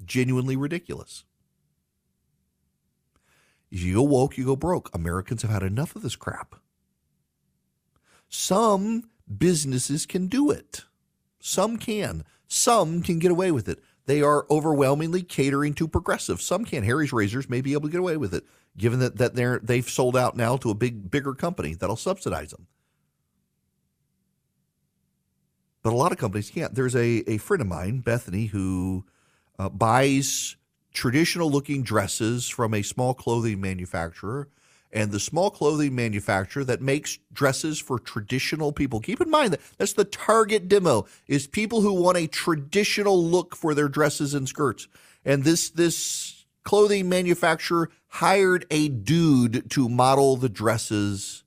Genuinely 0.04 0.56
ridiculous. 0.56 1.24
You 3.70 3.94
go 3.94 4.02
woke, 4.02 4.40
you 4.40 4.46
go 4.46 4.56
broke. 4.56 4.90
Americans 4.96 5.44
have 5.44 5.52
had 5.52 5.62
enough 5.62 5.96
of 5.96 6.02
this 6.02 6.16
crap. 6.16 6.56
Some 8.28 9.12
businesses 9.38 10.08
can 10.08 10.28
do 10.28 10.50
it. 10.50 10.86
Some 11.40 11.78
can. 11.78 12.24
Some 12.48 13.04
can 13.04 13.20
get 13.20 13.30
away 13.30 13.52
with 13.52 13.70
it 13.70 13.84
they 14.10 14.24
are 14.24 14.48
overwhelmingly 14.50 15.22
catering 15.22 15.76
to 15.76 15.88
progressives. 15.88 16.44
Some 16.44 16.66
can. 16.66 16.84
Harry's 16.84 17.14
Razors 17.14 17.48
may 17.48 17.62
be 17.62 17.74
able 17.74 17.84
to 17.84 17.92
get 17.92 18.00
away 18.00 18.18
with 18.18 18.34
it, 18.34 18.44
given 18.76 18.98
that, 19.02 19.18
that 19.18 19.36
they're 19.36 19.60
they've 19.60 19.88
sold 19.88 20.18
out 20.18 20.36
now 20.36 20.58
to 20.58 20.72
a 20.72 20.74
big 20.74 21.12
bigger 21.12 21.36
company 21.36 21.76
that'll 21.76 21.96
subsidize 21.96 22.50
them. 22.50 22.66
But 25.84 25.94
a 25.94 25.96
lot 25.96 26.12
of 26.12 26.18
companies 26.18 26.50
can't. 26.50 26.74
There's 26.74 26.96
a, 26.96 27.24
a 27.28 27.38
friend 27.38 27.62
of 27.62 27.68
mine, 27.68 28.00
Bethany, 28.00 28.48
who 28.48 29.06
uh, 29.60 29.70
buys 29.70 30.56
traditional 30.92 31.52
looking 31.52 31.84
dresses 31.84 32.50
from 32.50 32.74
a 32.74 32.82
small 32.82 33.14
clothing 33.14 33.62
manufacturer 33.62 34.50
and 34.92 35.12
the 35.12 35.20
small 35.20 35.52
clothing 35.52 35.96
manufacturer 35.96 36.64
that 36.64 36.82
makes 36.82 37.20
dresses 37.32 37.80
for 37.80 38.00
traditional 38.00 38.72
people. 38.72 39.00
Keep 39.00 39.22
in 39.22 39.30
mind 39.30 39.54
that 39.54 39.62
that's 39.78 39.94
the 39.94 40.06
target 40.06 40.68
demo 40.68 41.06
is 41.28 41.48
people 41.48 41.82
who 41.82 41.94
want 41.94 42.18
a 42.18 42.28
traditional 42.28 43.24
look 43.24 43.56
for 43.56 43.74
their 43.74 43.90
dresses 43.90 44.34
and 44.34 44.48
skirts. 44.48 44.88
And 45.24 45.44
this 45.44 45.70
this 45.70 46.46
clothing 46.64 47.10
manufacturer 47.10 47.90
hired 48.08 48.66
a 48.72 48.90
dude 48.90 49.70
to 49.72 49.90
model 49.90 50.36
the 50.36 50.50
dresses. 50.50 51.44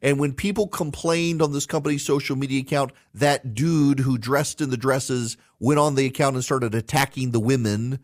And 0.00 0.18
when 0.18 0.32
people 0.32 0.68
complained 0.68 1.42
on 1.42 1.52
this 1.52 1.66
company's 1.66 2.04
social 2.04 2.36
media 2.36 2.60
account, 2.60 2.92
that 3.14 3.54
dude 3.54 4.00
who 4.00 4.16
dressed 4.16 4.60
in 4.60 4.70
the 4.70 4.76
dresses 4.76 5.36
went 5.58 5.80
on 5.80 5.96
the 5.96 6.06
account 6.06 6.36
and 6.36 6.44
started 6.44 6.74
attacking 6.74 7.32
the 7.32 7.40
women 7.40 7.98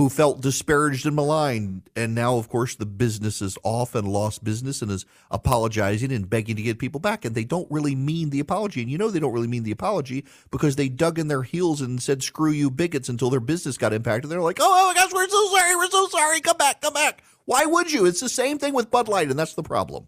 who 0.00 0.08
felt 0.08 0.40
disparaged 0.40 1.04
and 1.04 1.14
maligned. 1.14 1.82
And 1.94 2.14
now, 2.14 2.38
of 2.38 2.48
course, 2.48 2.74
the 2.74 2.86
business 2.86 3.42
is 3.42 3.58
off 3.62 3.94
and 3.94 4.08
lost 4.08 4.42
business 4.42 4.80
and 4.80 4.90
is 4.90 5.04
apologizing 5.30 6.10
and 6.10 6.30
begging 6.30 6.56
to 6.56 6.62
get 6.62 6.78
people 6.78 7.00
back. 7.00 7.26
And 7.26 7.34
they 7.34 7.44
don't 7.44 7.70
really 7.70 7.94
mean 7.94 8.30
the 8.30 8.40
apology. 8.40 8.80
And 8.80 8.90
you 8.90 8.96
know 8.96 9.10
they 9.10 9.18
don't 9.18 9.34
really 9.34 9.46
mean 9.46 9.62
the 9.62 9.72
apology 9.72 10.24
because 10.50 10.76
they 10.76 10.88
dug 10.88 11.18
in 11.18 11.28
their 11.28 11.42
heels 11.42 11.82
and 11.82 12.02
said, 12.02 12.22
screw 12.22 12.50
you 12.50 12.70
bigots 12.70 13.10
until 13.10 13.28
their 13.28 13.40
business 13.40 13.76
got 13.76 13.92
impacted. 13.92 14.30
They're 14.30 14.40
like, 14.40 14.56
oh, 14.58 14.64
oh 14.66 14.88
my 14.88 14.94
gosh, 14.94 15.12
we're 15.12 15.28
so 15.28 15.48
sorry. 15.48 15.76
We're 15.76 15.90
so 15.90 16.08
sorry. 16.08 16.40
Come 16.40 16.56
back, 16.56 16.80
come 16.80 16.94
back. 16.94 17.22
Why 17.44 17.66
would 17.66 17.92
you? 17.92 18.06
It's 18.06 18.20
the 18.20 18.30
same 18.30 18.56
thing 18.56 18.72
with 18.72 18.90
Bud 18.90 19.06
Light, 19.06 19.28
and 19.28 19.38
that's 19.38 19.52
the 19.52 19.62
problem. 19.62 20.06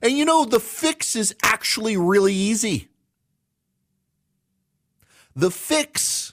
And 0.00 0.16
you 0.16 0.24
know, 0.24 0.46
the 0.46 0.58
fix 0.58 1.16
is 1.16 1.34
actually 1.42 1.98
really 1.98 2.32
easy. 2.32 2.88
The 5.36 5.50
fix 5.50 6.32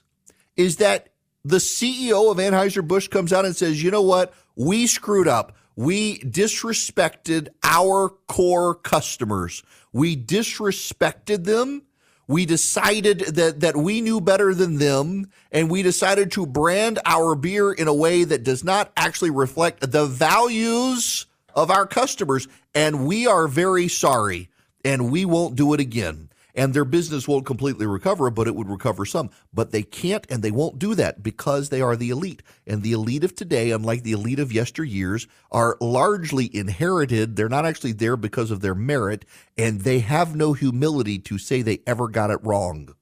is 0.56 0.78
that 0.78 1.11
the 1.44 1.58
CEO 1.58 2.32
of 2.32 2.38
Anheuser-Busch 2.38 3.08
comes 3.08 3.34
out 3.34 3.46
and 3.46 3.56
says, 3.56 3.82
you 3.82 3.92
know 3.92 4.02
what? 4.02 4.34
We 4.56 4.88
screwed 4.88 5.28
up. 5.28 5.56
We 5.76 6.20
disrespected 6.20 7.50
our 7.64 8.10
core 8.28 8.76
customers. 8.76 9.64
We 9.94 10.16
disrespected 10.16 11.46
them. 11.46 11.84
We 12.28 12.46
decided 12.46 13.20
that, 13.36 13.62
that 13.62 13.76
we 13.76 14.00
knew 14.00 14.22
better 14.22 14.54
than 14.54 14.78
them, 14.78 15.30
and 15.52 15.70
we 15.70 15.84
decided 15.84 16.32
to 16.34 16.46
brand 16.46 17.00
our 17.04 17.36
beer 17.36 17.74
in 17.74 17.88
a 17.88 17.94
way 17.94 18.24
that 18.24 18.44
does 18.44 18.64
not 18.64 18.92
actually 18.96 19.32
reflect 19.32 19.92
the 19.92 20.06
values 20.06 21.26
of 21.54 21.72
our 21.72 21.86
customers. 21.86 22.48
And 22.74 23.06
we 23.06 23.28
are 23.28 23.48
very 23.48 23.90
sorry, 23.90 24.50
and 24.86 25.12
we 25.12 25.26
won't 25.26 25.56
do 25.56 25.74
it 25.74 25.82
again 25.82 26.31
and 26.56 26.74
their 26.74 26.86
business 26.86 27.28
won't 27.28 27.46
completely 27.46 27.86
recover, 27.86 28.30
but 28.30 28.48
it 28.48 28.56
would 28.56 28.70
recover 28.70 29.06
some. 29.06 29.30
But 29.54 29.72
they 29.72 29.84
can't 29.84 30.26
and 30.30 30.44
they 30.44 30.52
won't 30.52 30.80
do 30.80 30.96
that 30.96 31.24
because 31.24 31.70
they 31.70 31.82
are 31.82 31.96
the 31.96 32.10
elite. 32.10 32.44
And 32.68 32.84
the 32.84 32.94
elite 32.94 33.24
of 33.24 33.36
today, 33.36 33.72
unlike 33.72 34.04
the 34.04 34.12
elite 34.12 34.40
of 34.40 34.50
yesteryears, 34.50 35.28
are 35.52 35.78
largely 35.80 36.54
inherited. 36.56 37.36
They're 37.36 37.50
not 37.50 37.66
actually 37.66 37.94
there 37.94 38.18
because 38.18 38.52
of 38.52 38.62
their 38.62 38.76
merit, 38.76 39.26
and 39.58 39.82
they 39.82 40.00
have 40.00 40.36
no 40.36 40.54
humility 40.54 41.20
to 41.20 41.38
say 41.38 41.62
they 41.62 41.82
ever 41.88 42.08
got 42.08 42.32
it 42.32 42.40
wrong. 42.44 42.96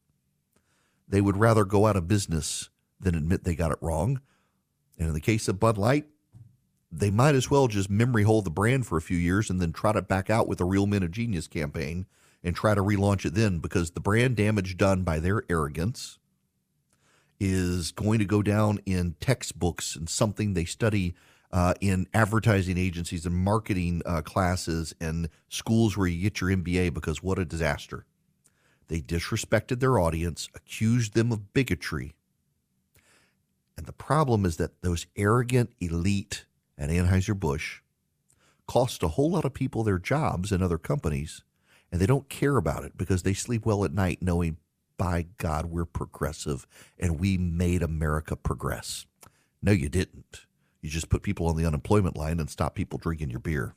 They 1.08 1.22
would 1.22 1.38
rather 1.38 1.66
go 1.66 1.88
out 1.88 1.96
of 1.96 2.08
business 2.08 2.70
than 3.00 3.16
admit 3.16 3.44
they 3.44 3.56
got 3.56 3.72
it 3.72 3.80
wrong. 3.82 4.22
And 4.98 5.08
in 5.08 5.14
the 5.14 5.22
case 5.22 5.48
of 5.48 5.60
Bud 5.60 5.78
Light, 5.78 6.06
they 6.92 7.10
might 7.10 7.36
as 7.36 7.50
well 7.50 7.68
just 7.68 7.90
memory 7.90 8.24
hold 8.24 8.46
the 8.46 8.52
brand 8.52 8.86
for 8.86 8.98
a 8.98 9.02
few 9.02 9.18
years 9.18 9.50
and 9.50 9.62
then 9.62 9.72
trot 9.72 9.96
it 9.96 10.08
back 10.08 10.30
out 10.30 10.48
with 10.48 10.60
a 10.60 10.66
Real 10.66 10.88
Men 10.88 11.04
of 11.04 11.12
Genius 11.12 11.48
campaign 11.48 12.06
and 12.44 12.56
try 12.56 12.74
to 12.74 12.82
relaunch 12.82 13.26
it 13.26 13.34
then 13.34 13.60
because 13.60 13.92
the 13.92 14.00
brand 14.00 14.36
damage 14.36 14.78
done 14.78 15.04
by 15.04 15.20
their 15.20 15.44
arrogance 15.50 16.20
is 17.40 17.92
going 17.92 18.20
to 18.20 18.26
go 18.26 18.42
down 18.42 18.80
in 18.86 19.16
textbooks 19.20 19.96
and 19.96 20.10
something 20.10 20.54
they 20.54 20.66
study 20.66 21.16
uh, 21.52 21.74
in 21.82 22.08
advertising 22.14 22.78
agencies 22.78 23.26
and 23.26 23.36
marketing 23.36 24.02
uh, 24.06 24.22
classes 24.22 24.94
and 25.00 25.30
schools 25.48 25.98
where 25.98 26.08
you 26.08 26.22
get 26.22 26.42
your 26.42 26.50
MBA 26.50 26.94
because 26.94 27.24
what 27.24 27.40
a 27.40 27.46
disaster. 27.46 28.06
They 28.88 29.02
disrespected 29.02 29.80
their 29.80 30.00
audience, 30.00 30.50
accused 30.54 31.14
them 31.14 31.32
of 31.32 31.54
bigotry. 31.54 32.14
And 33.78 33.86
the 33.86 33.94
problem 33.94 34.46
is 34.46 34.58
that 34.58 34.82
those 34.82 35.08
arrogant 35.16 35.72
elite 35.80 36.46
at 36.78 36.90
Anheuser-Busch 36.90 37.82
cost 38.68 39.02
a 39.02 39.10
whole 39.10 39.32
lot 39.32 39.46
of 39.46 39.54
people 39.54 39.84
their 39.84 40.00
jobs 40.00 40.52
in 40.52 40.62
other 40.62 40.78
companies 40.78 41.44
and 41.92 42.00
they 42.00 42.06
don't 42.06 42.30
care 42.30 42.58
about 42.58 42.84
it 42.84 42.98
because 42.98 43.24
they 43.24 43.34
sleep 43.34 43.66
well 43.66 43.84
at 43.84 43.94
night 43.94 44.20
knowing, 44.22 44.58
by 44.98 45.28
God, 45.38 45.68
we're 45.68 45.86
progressive 45.86 46.68
and 46.98 47.20
we 47.20 47.38
made 47.38 47.82
America 47.82 48.36
progress. 48.36 49.06
No, 49.62 49.72
you 49.72 49.90
didn't. 49.90 50.46
You 50.82 50.90
just 50.90 51.10
put 51.10 51.24
people 51.24 51.48
on 51.48 51.58
the 51.58 51.66
unemployment 51.66 52.16
line 52.16 52.40
and 52.40 52.50
stop 52.50 52.76
people 52.76 53.00
drinking 53.00 53.30
your 53.30 53.40
beer. 53.40 53.76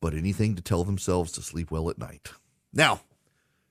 But 0.00 0.14
anything 0.14 0.54
to 0.54 0.62
tell 0.62 0.84
themselves 0.84 1.32
to 1.32 1.42
sleep 1.42 1.70
well 1.70 1.88
at 1.88 1.98
night. 1.98 2.30
Now, 2.72 3.00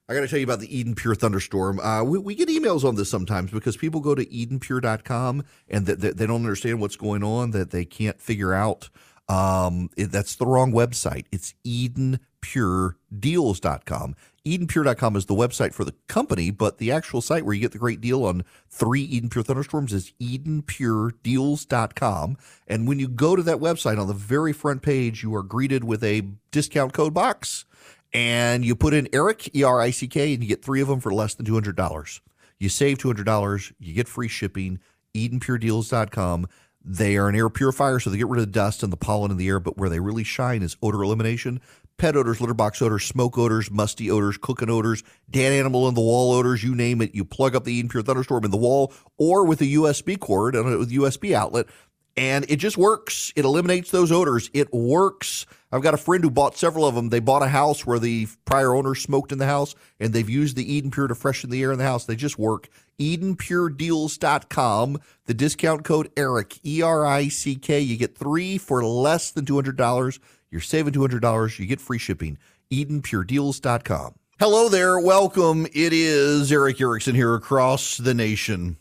I 0.08 0.14
got 0.14 0.22
to 0.22 0.28
tell 0.28 0.40
you 0.40 0.46
about 0.46 0.60
the 0.60 0.78
Eden 0.78 0.96
Pure 0.96 1.16
Thunderstorm. 1.16 1.80
Uh, 1.80 2.04
we, 2.04 2.18
we, 2.18 2.36
get 2.36 2.50
emails 2.50 2.84
on 2.84 2.96
this 2.96 3.10
sometimes 3.10 3.52
because 3.52 3.78
people 3.78 4.02
go 4.02 4.16
to 4.16 4.26
EdenPure.com 4.26 5.46
and 5.70 5.86
they, 5.86 6.12
they 6.12 6.26
don't 6.26 6.42
understand 6.42 6.82
what's 6.82 6.98
going 6.98 7.24
on, 7.24 7.52
that 7.52 7.72
they 7.72 7.86
can't 7.86 8.20
figure 8.20 8.54
out 8.54 8.90
um, 9.30 9.90
it, 9.96 10.12
that's 10.12 10.36
the 10.36 10.46
wrong 10.46 10.72
website. 10.72 11.26
It's 11.32 11.56
EdenPureDeals.com. 11.66 14.16
EdenPure.com 14.46 15.16
is 15.16 15.28
the 15.28 15.34
website 15.34 15.74
for 15.74 15.86
the 15.86 15.96
company, 16.10 16.52
but 16.52 16.78
the 16.78 16.92
actual 16.92 17.22
site 17.22 17.46
where 17.46 17.54
you 17.54 17.62
get 17.62 17.72
the 17.72 17.78
great 17.78 18.02
deal 18.02 18.26
on 18.26 18.44
three 18.70 19.02
Eden 19.02 19.30
Pure 19.30 19.46
Thunderstorms 19.46 19.94
is 19.94 20.12
EdenPureDeals.com. 20.22 22.38
And 22.68 22.86
when 22.88 23.00
you 23.00 23.08
go 23.08 23.38
to 23.38 23.44
that 23.44 23.60
website, 23.60 23.98
on 23.98 24.08
the 24.08 24.14
very 24.14 24.52
front 24.52 24.82
page, 24.82 25.24
you 25.24 25.34
are 25.34 25.44
greeted 25.44 25.86
with 25.86 26.04
a 26.04 26.24
discount 26.52 26.92
code 26.92 27.14
box. 27.14 27.64
And 28.12 28.66
you 28.66 28.76
put 28.76 28.94
in 28.94 29.08
Erick, 29.14 29.56
E 29.56 29.64
R 29.64 29.80
I 29.80 29.92
C 29.92 30.08
K, 30.08 30.34
and 30.34 30.44
you 30.44 30.50
get 30.50 30.62
three 30.64 30.82
of 30.82 30.90
them 30.90 31.00
for 31.00 31.14
less 31.14 31.36
than 31.36 31.46
$200. 31.46 32.20
You 32.60 32.68
save 32.70 32.98
$200, 32.98 33.74
you 33.80 33.94
get 33.94 34.10
free 34.10 34.28
shipping 34.28 34.80
EdenPureDeals.com. 35.16 36.48
They 36.86 37.16
are 37.16 37.30
an 37.30 37.36
air 37.36 37.50
purifier, 37.50 38.00
so 38.00 38.10
they 38.10 38.18
get 38.18 38.28
rid 38.28 38.42
of 38.42 38.48
the 38.48 38.52
dust 38.52 38.84
and 38.84 38.92
the 38.92 38.98
pollen 38.98 39.32
in 39.32 39.38
the 39.38 39.48
air, 39.48 39.60
but 39.60 39.78
where 39.78 39.90
they 39.90 40.00
really 40.00 40.24
shine 40.24 40.62
is 40.62 40.76
odor 40.82 41.02
elimination. 41.02 41.62
Pet 41.98 42.18
odors, 42.18 42.42
litter 42.42 42.54
box 42.54 42.82
odors, 42.82 43.06
smoke 43.06 43.38
odors, 43.38 43.72
musty 43.72 44.12
odors, 44.12 44.38
cooking 44.38 44.70
odors, 44.70 45.04
dead 45.30 45.54
animal 45.54 45.88
in 45.88 45.94
the 45.94 46.02
wall 46.02 46.34
odors, 46.34 46.64
you 46.64 46.76
name 46.76 47.02
it. 47.02 47.16
You 47.16 47.24
plug 47.24 47.56
up 47.56 47.64
the 47.64 47.74
Eden 47.74 47.88
Pure 47.88 48.04
Thunderstorm 48.04 48.44
in 48.44 48.52
the 48.52 48.58
wall 48.58 48.92
or 49.18 49.46
with 49.46 49.62
a 49.62 49.66
USB 49.66 50.20
cord 50.20 50.56
and 50.56 50.68
a 50.68 50.86
USB 50.86 51.34
outlet, 51.34 51.68
and 52.16 52.46
it 52.50 52.58
just 52.58 52.78
works. 52.78 53.34
It 53.36 53.46
eliminates 53.46 53.92
those 53.92 54.12
odors. 54.12 54.50
It 54.54 54.74
works. 54.74 55.46
I've 55.72 55.82
got 55.82 55.96
a 55.96 55.98
friend 55.98 56.24
who 56.24 56.30
bought 56.30 56.56
several 56.56 56.86
of 56.86 56.94
them. 56.94 57.10
They 57.10 57.20
bought 57.20 57.42
a 57.42 57.48
house 57.48 57.86
where 57.86 57.98
the 57.98 58.28
prior 58.46 58.76
owner 58.76 58.94
smoked 58.94 59.32
in 59.32 59.40
the 59.40 59.48
house, 59.48 59.74
and 60.00 60.14
they've 60.14 60.30
used 60.30 60.56
the 60.56 60.72
Eden 60.72 60.92
Pure 60.92 61.08
to 61.08 61.16
freshen 61.16 61.50
the 61.50 61.64
air 61.64 61.72
in 61.72 61.80
the 61.80 61.86
house. 61.86 62.06
They 62.06 62.16
just 62.16 62.38
work. 62.38 62.70
EdenPureDeals.com. 63.00 65.00
The 65.26 65.34
discount 65.34 65.84
code 65.84 66.12
ERICK, 66.16 66.60
E 66.64 66.82
R 66.84 67.06
I 67.06 67.28
C 67.28 67.56
K. 67.56 67.80
You 67.80 67.98
get 67.98 68.16
three 68.16 68.60
for 68.60 68.86
less 68.86 69.32
than 69.32 69.46
$200. 69.46 70.20
You're 70.52 70.62
saving 70.62 70.94
$200. 70.94 71.60
You 71.60 71.66
get 71.66 71.82
free 71.82 71.98
shipping. 71.98 72.38
EdenPureDeals.com. 72.72 74.14
Hello 74.40 74.70
there. 74.70 75.00
Welcome. 75.00 75.66
It 75.74 75.94
is 75.94 76.52
Erick 76.52 76.80
Erickson 76.80 77.16
here 77.16 77.34
across 77.34 77.98
the 77.98 78.14
nation. 78.14 78.78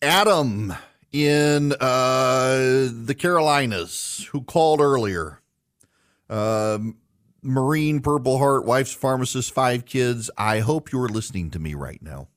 Adam 0.00 0.74
in 1.12 1.72
uh, 1.80 2.88
the 2.90 3.14
Carolinas 3.16 4.28
who 4.32 4.42
called 4.42 4.80
earlier. 4.80 5.40
Um, 6.30 6.96
Marine 7.42 8.00
Purple 8.00 8.38
Heart, 8.38 8.64
wife's 8.64 8.92
pharmacist, 8.92 9.52
five 9.52 9.84
kids. 9.84 10.30
I 10.38 10.60
hope 10.60 10.92
you're 10.92 11.08
listening 11.08 11.50
to 11.50 11.58
me 11.58 11.74
right 11.74 12.00
now. 12.00 12.28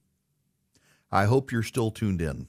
I 1.12 1.26
hope 1.26 1.52
you're 1.52 1.64
still 1.64 1.92
tuned 1.92 2.22
in 2.22 2.48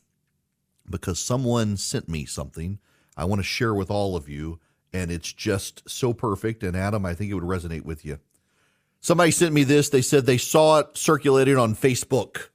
because 0.91 1.19
someone 1.21 1.77
sent 1.77 2.09
me 2.09 2.25
something 2.25 2.79
I 3.17 3.25
want 3.25 3.41
to 3.41 3.45
share 3.45 3.75
with 3.75 3.91
all 3.91 4.15
of 4.15 4.29
you, 4.29 4.61
and 4.93 5.11
it's 5.11 5.33
just 5.33 5.89
so 5.89 6.13
perfect. 6.13 6.63
And 6.63 6.77
Adam, 6.77 7.07
I 7.07 7.15
think 7.15 7.31
it 7.31 7.35
would 7.35 7.43
resonate 7.45 7.85
with 7.85 8.05
you. 8.05 8.19
Somebody 9.01 9.31
sent 9.31 9.55
me 9.55 9.65
this. 9.65 9.89
They 9.89 10.03
said 10.03 10.27
they 10.27 10.39
saw 10.39 10.81
it 10.81 10.97
circulating 10.97 11.57
on 11.57 11.75
Facebook 11.75 12.49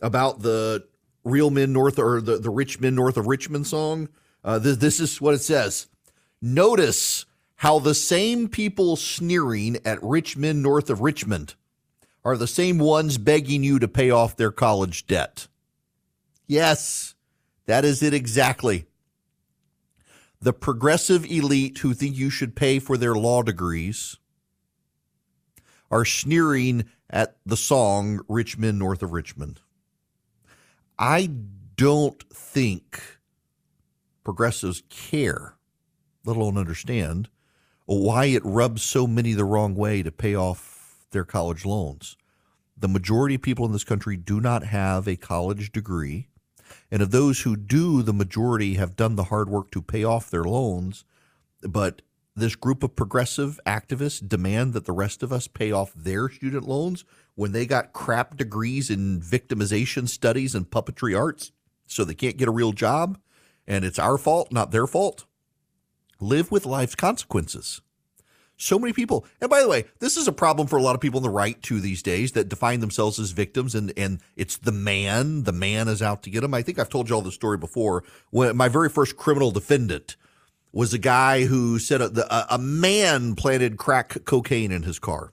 about 0.00 0.42
the 0.42 0.86
real 1.24 1.50
men 1.50 1.72
north 1.72 1.98
or 1.98 2.20
the, 2.20 2.38
the 2.38 2.50
rich 2.50 2.80
men 2.80 2.94
north 2.94 3.16
of 3.16 3.26
Richmond 3.26 3.66
song. 3.66 4.08
Uh, 4.44 4.58
this, 4.58 4.76
this 4.76 5.00
is 5.00 5.20
what 5.20 5.34
it 5.34 5.40
says. 5.40 5.88
Notice 6.40 7.24
how 7.56 7.78
the 7.78 7.94
same 7.94 8.48
people 8.48 8.96
sneering 8.96 9.78
at 9.84 10.02
rich 10.02 10.36
men 10.36 10.60
north 10.60 10.90
of 10.90 11.00
Richmond 11.00 11.54
are 12.24 12.36
the 12.36 12.46
same 12.46 12.78
ones 12.78 13.18
begging 13.18 13.64
you 13.64 13.78
to 13.78 13.88
pay 13.88 14.10
off 14.10 14.36
their 14.36 14.50
college 14.50 15.06
debt. 15.06 15.46
Yes, 16.46 17.14
that 17.66 17.84
is 17.84 18.02
it 18.02 18.12
exactly. 18.12 18.86
The 20.40 20.52
progressive 20.52 21.24
elite 21.24 21.78
who 21.78 21.94
think 21.94 22.16
you 22.16 22.28
should 22.28 22.54
pay 22.54 22.78
for 22.78 22.96
their 22.98 23.14
law 23.14 23.42
degrees 23.42 24.18
are 25.90 26.04
sneering 26.04 26.84
at 27.08 27.36
the 27.46 27.56
song 27.56 28.20
Rich 28.28 28.58
Men 28.58 28.78
North 28.78 29.02
of 29.02 29.12
Richmond. 29.12 29.60
I 30.98 31.30
don't 31.76 32.22
think 32.32 33.00
progressives 34.22 34.82
care, 34.88 35.56
let 36.24 36.36
alone 36.36 36.56
understand, 36.56 37.28
why 37.86 38.26
it 38.26 38.44
rubs 38.44 38.82
so 38.82 39.06
many 39.06 39.32
the 39.32 39.44
wrong 39.44 39.74
way 39.74 40.02
to 40.02 40.12
pay 40.12 40.34
off 40.34 41.06
their 41.10 41.24
college 41.24 41.64
loans. 41.64 42.16
The 42.76 42.88
majority 42.88 43.36
of 43.36 43.42
people 43.42 43.66
in 43.66 43.72
this 43.72 43.84
country 43.84 44.16
do 44.16 44.40
not 44.40 44.64
have 44.64 45.06
a 45.06 45.16
college 45.16 45.72
degree. 45.72 46.28
And 46.90 47.02
of 47.02 47.10
those 47.10 47.42
who 47.42 47.56
do, 47.56 48.02
the 48.02 48.12
majority 48.12 48.74
have 48.74 48.96
done 48.96 49.16
the 49.16 49.24
hard 49.24 49.48
work 49.48 49.70
to 49.72 49.82
pay 49.82 50.04
off 50.04 50.30
their 50.30 50.44
loans. 50.44 51.04
But 51.60 52.02
this 52.36 52.56
group 52.56 52.82
of 52.82 52.96
progressive 52.96 53.60
activists 53.66 54.26
demand 54.26 54.72
that 54.72 54.86
the 54.86 54.92
rest 54.92 55.22
of 55.22 55.32
us 55.32 55.46
pay 55.46 55.70
off 55.70 55.92
their 55.94 56.28
student 56.28 56.66
loans 56.66 57.04
when 57.34 57.52
they 57.52 57.66
got 57.66 57.92
crap 57.92 58.36
degrees 58.36 58.90
in 58.90 59.20
victimization 59.20 60.08
studies 60.08 60.54
and 60.54 60.70
puppetry 60.70 61.18
arts, 61.18 61.52
so 61.86 62.04
they 62.04 62.14
can't 62.14 62.36
get 62.36 62.48
a 62.48 62.52
real 62.52 62.72
job. 62.72 63.18
And 63.66 63.84
it's 63.84 63.98
our 63.98 64.18
fault, 64.18 64.52
not 64.52 64.70
their 64.70 64.86
fault. 64.86 65.24
Live 66.20 66.50
with 66.50 66.66
life's 66.66 66.94
consequences. 66.94 67.80
So 68.56 68.78
many 68.78 68.92
people, 68.92 69.26
and 69.40 69.50
by 69.50 69.62
the 69.62 69.68
way, 69.68 69.84
this 69.98 70.16
is 70.16 70.28
a 70.28 70.32
problem 70.32 70.68
for 70.68 70.76
a 70.76 70.82
lot 70.82 70.94
of 70.94 71.00
people 71.00 71.18
on 71.18 71.24
the 71.24 71.30
right 71.30 71.60
too 71.60 71.80
these 71.80 72.02
days 72.04 72.32
that 72.32 72.48
define 72.48 72.78
themselves 72.78 73.18
as 73.18 73.32
victims, 73.32 73.74
and 73.74 73.92
and 73.96 74.20
it's 74.36 74.56
the 74.56 74.70
man, 74.70 75.42
the 75.42 75.52
man 75.52 75.88
is 75.88 76.00
out 76.00 76.22
to 76.22 76.30
get 76.30 76.42
them. 76.42 76.54
I 76.54 76.62
think 76.62 76.78
I've 76.78 76.88
told 76.88 77.08
you 77.08 77.16
all 77.16 77.20
the 77.20 77.32
story 77.32 77.58
before. 77.58 78.04
When 78.30 78.56
my 78.56 78.68
very 78.68 78.88
first 78.88 79.16
criminal 79.16 79.50
defendant 79.50 80.16
was 80.72 80.94
a 80.94 80.98
guy 80.98 81.46
who 81.46 81.80
said 81.80 82.00
a, 82.00 82.54
a 82.54 82.58
man 82.58 83.34
planted 83.34 83.76
crack 83.76 84.24
cocaine 84.24 84.70
in 84.70 84.84
his 84.84 85.00
car, 85.00 85.32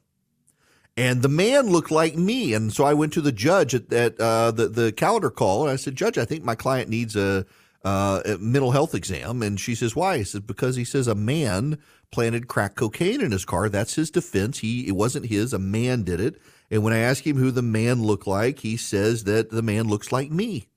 and 1.01 1.23
the 1.23 1.29
man 1.29 1.71
looked 1.71 1.89
like 1.89 2.15
me, 2.15 2.53
and 2.53 2.71
so 2.71 2.83
I 2.83 2.93
went 2.93 3.11
to 3.13 3.21
the 3.21 3.31
judge 3.31 3.73
at, 3.73 3.91
at 3.91 4.19
uh, 4.19 4.51
the 4.51 4.67
the 4.67 4.91
calendar 4.91 5.31
call, 5.31 5.63
and 5.63 5.71
I 5.71 5.75
said, 5.75 5.95
Judge, 5.95 6.19
I 6.19 6.25
think 6.25 6.43
my 6.43 6.53
client 6.53 6.89
needs 6.89 7.15
a 7.15 7.47
uh, 7.83 8.21
a 8.23 8.37
mental 8.37 8.69
health 8.69 8.93
exam. 8.93 9.41
And 9.41 9.59
she 9.59 9.73
says, 9.73 9.95
why? 9.95 10.19
He 10.19 10.23
says, 10.23 10.41
because 10.41 10.75
he 10.75 10.83
says 10.83 11.07
a 11.07 11.15
man 11.15 11.79
planted 12.11 12.47
crack 12.47 12.75
cocaine 12.75 13.19
in 13.21 13.31
his 13.31 13.45
car. 13.45 13.67
That's 13.67 13.95
his 13.95 14.11
defense. 14.11 14.59
He 14.59 14.87
It 14.87 14.91
wasn't 14.91 15.25
his. 15.25 15.53
A 15.53 15.59
man 15.59 16.03
did 16.03 16.19
it. 16.19 16.39
And 16.69 16.83
when 16.83 16.93
I 16.93 16.99
ask 16.99 17.25
him 17.25 17.37
who 17.37 17.49
the 17.49 17.63
man 17.63 18.03
looked 18.03 18.27
like, 18.27 18.59
he 18.59 18.77
says 18.77 19.23
that 19.23 19.49
the 19.49 19.63
man 19.63 19.87
looks 19.87 20.11
like 20.11 20.29
me. 20.29 20.67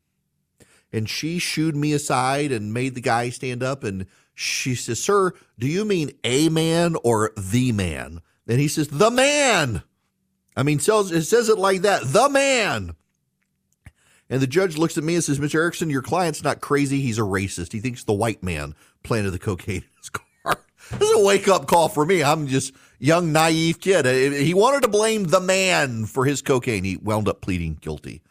And 0.90 1.06
she 1.06 1.38
shooed 1.38 1.76
me 1.76 1.92
aside 1.92 2.50
and 2.50 2.72
made 2.72 2.94
the 2.94 3.00
guy 3.00 3.28
stand 3.28 3.62
up. 3.62 3.84
And 3.84 4.06
she 4.34 4.74
says, 4.74 5.02
Sir, 5.02 5.32
do 5.58 5.66
you 5.66 5.84
mean 5.84 6.12
a 6.24 6.48
man 6.48 6.96
or 7.04 7.32
the 7.36 7.72
man? 7.72 8.22
And 8.46 8.58
he 8.58 8.68
says, 8.68 8.88
The 8.88 9.10
man. 9.10 9.82
I 10.56 10.62
mean, 10.62 10.78
it 10.78 10.82
says 10.82 11.48
it 11.48 11.58
like 11.58 11.82
that, 11.82 12.02
the 12.04 12.28
man. 12.28 12.94
And 14.30 14.40
the 14.40 14.46
judge 14.46 14.78
looks 14.78 14.96
at 14.96 15.04
me 15.04 15.16
and 15.16 15.24
says, 15.24 15.38
Mr. 15.38 15.56
Erickson, 15.56 15.90
your 15.90 16.02
client's 16.02 16.42
not 16.42 16.60
crazy. 16.60 17.00
He's 17.00 17.18
a 17.18 17.22
racist. 17.22 17.72
He 17.72 17.80
thinks 17.80 18.04
the 18.04 18.12
white 18.12 18.42
man 18.42 18.74
planted 19.02 19.32
the 19.32 19.38
cocaine 19.38 19.76
in 19.76 19.98
his 19.98 20.10
car. 20.10 20.24
this 20.92 21.10
is 21.10 21.20
a 21.20 21.24
wake 21.24 21.48
up 21.48 21.66
call 21.66 21.88
for 21.88 22.06
me. 22.06 22.22
I'm 22.22 22.46
just 22.46 22.72
young, 22.98 23.32
naive 23.32 23.80
kid. 23.80 24.06
He 24.34 24.54
wanted 24.54 24.82
to 24.82 24.88
blame 24.88 25.24
the 25.24 25.40
man 25.40 26.06
for 26.06 26.24
his 26.24 26.40
cocaine. 26.40 26.84
He 26.84 26.96
wound 26.96 27.28
up 27.28 27.42
pleading 27.42 27.78
guilty. 27.80 28.22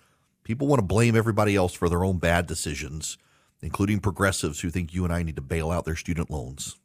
People 0.43 0.67
want 0.67 0.79
to 0.79 0.85
blame 0.85 1.15
everybody 1.15 1.55
else 1.55 1.73
for 1.73 1.87
their 1.87 2.03
own 2.03 2.17
bad 2.17 2.47
decisions, 2.47 3.17
including 3.61 3.99
progressives 3.99 4.61
who 4.61 4.69
think 4.69 4.93
you 4.93 5.05
and 5.05 5.13
I 5.13 5.23
need 5.23 5.35
to 5.35 5.41
bail 5.41 5.71
out 5.71 5.85
their 5.85 5.95
student 5.95 6.29
loans. 6.29 6.77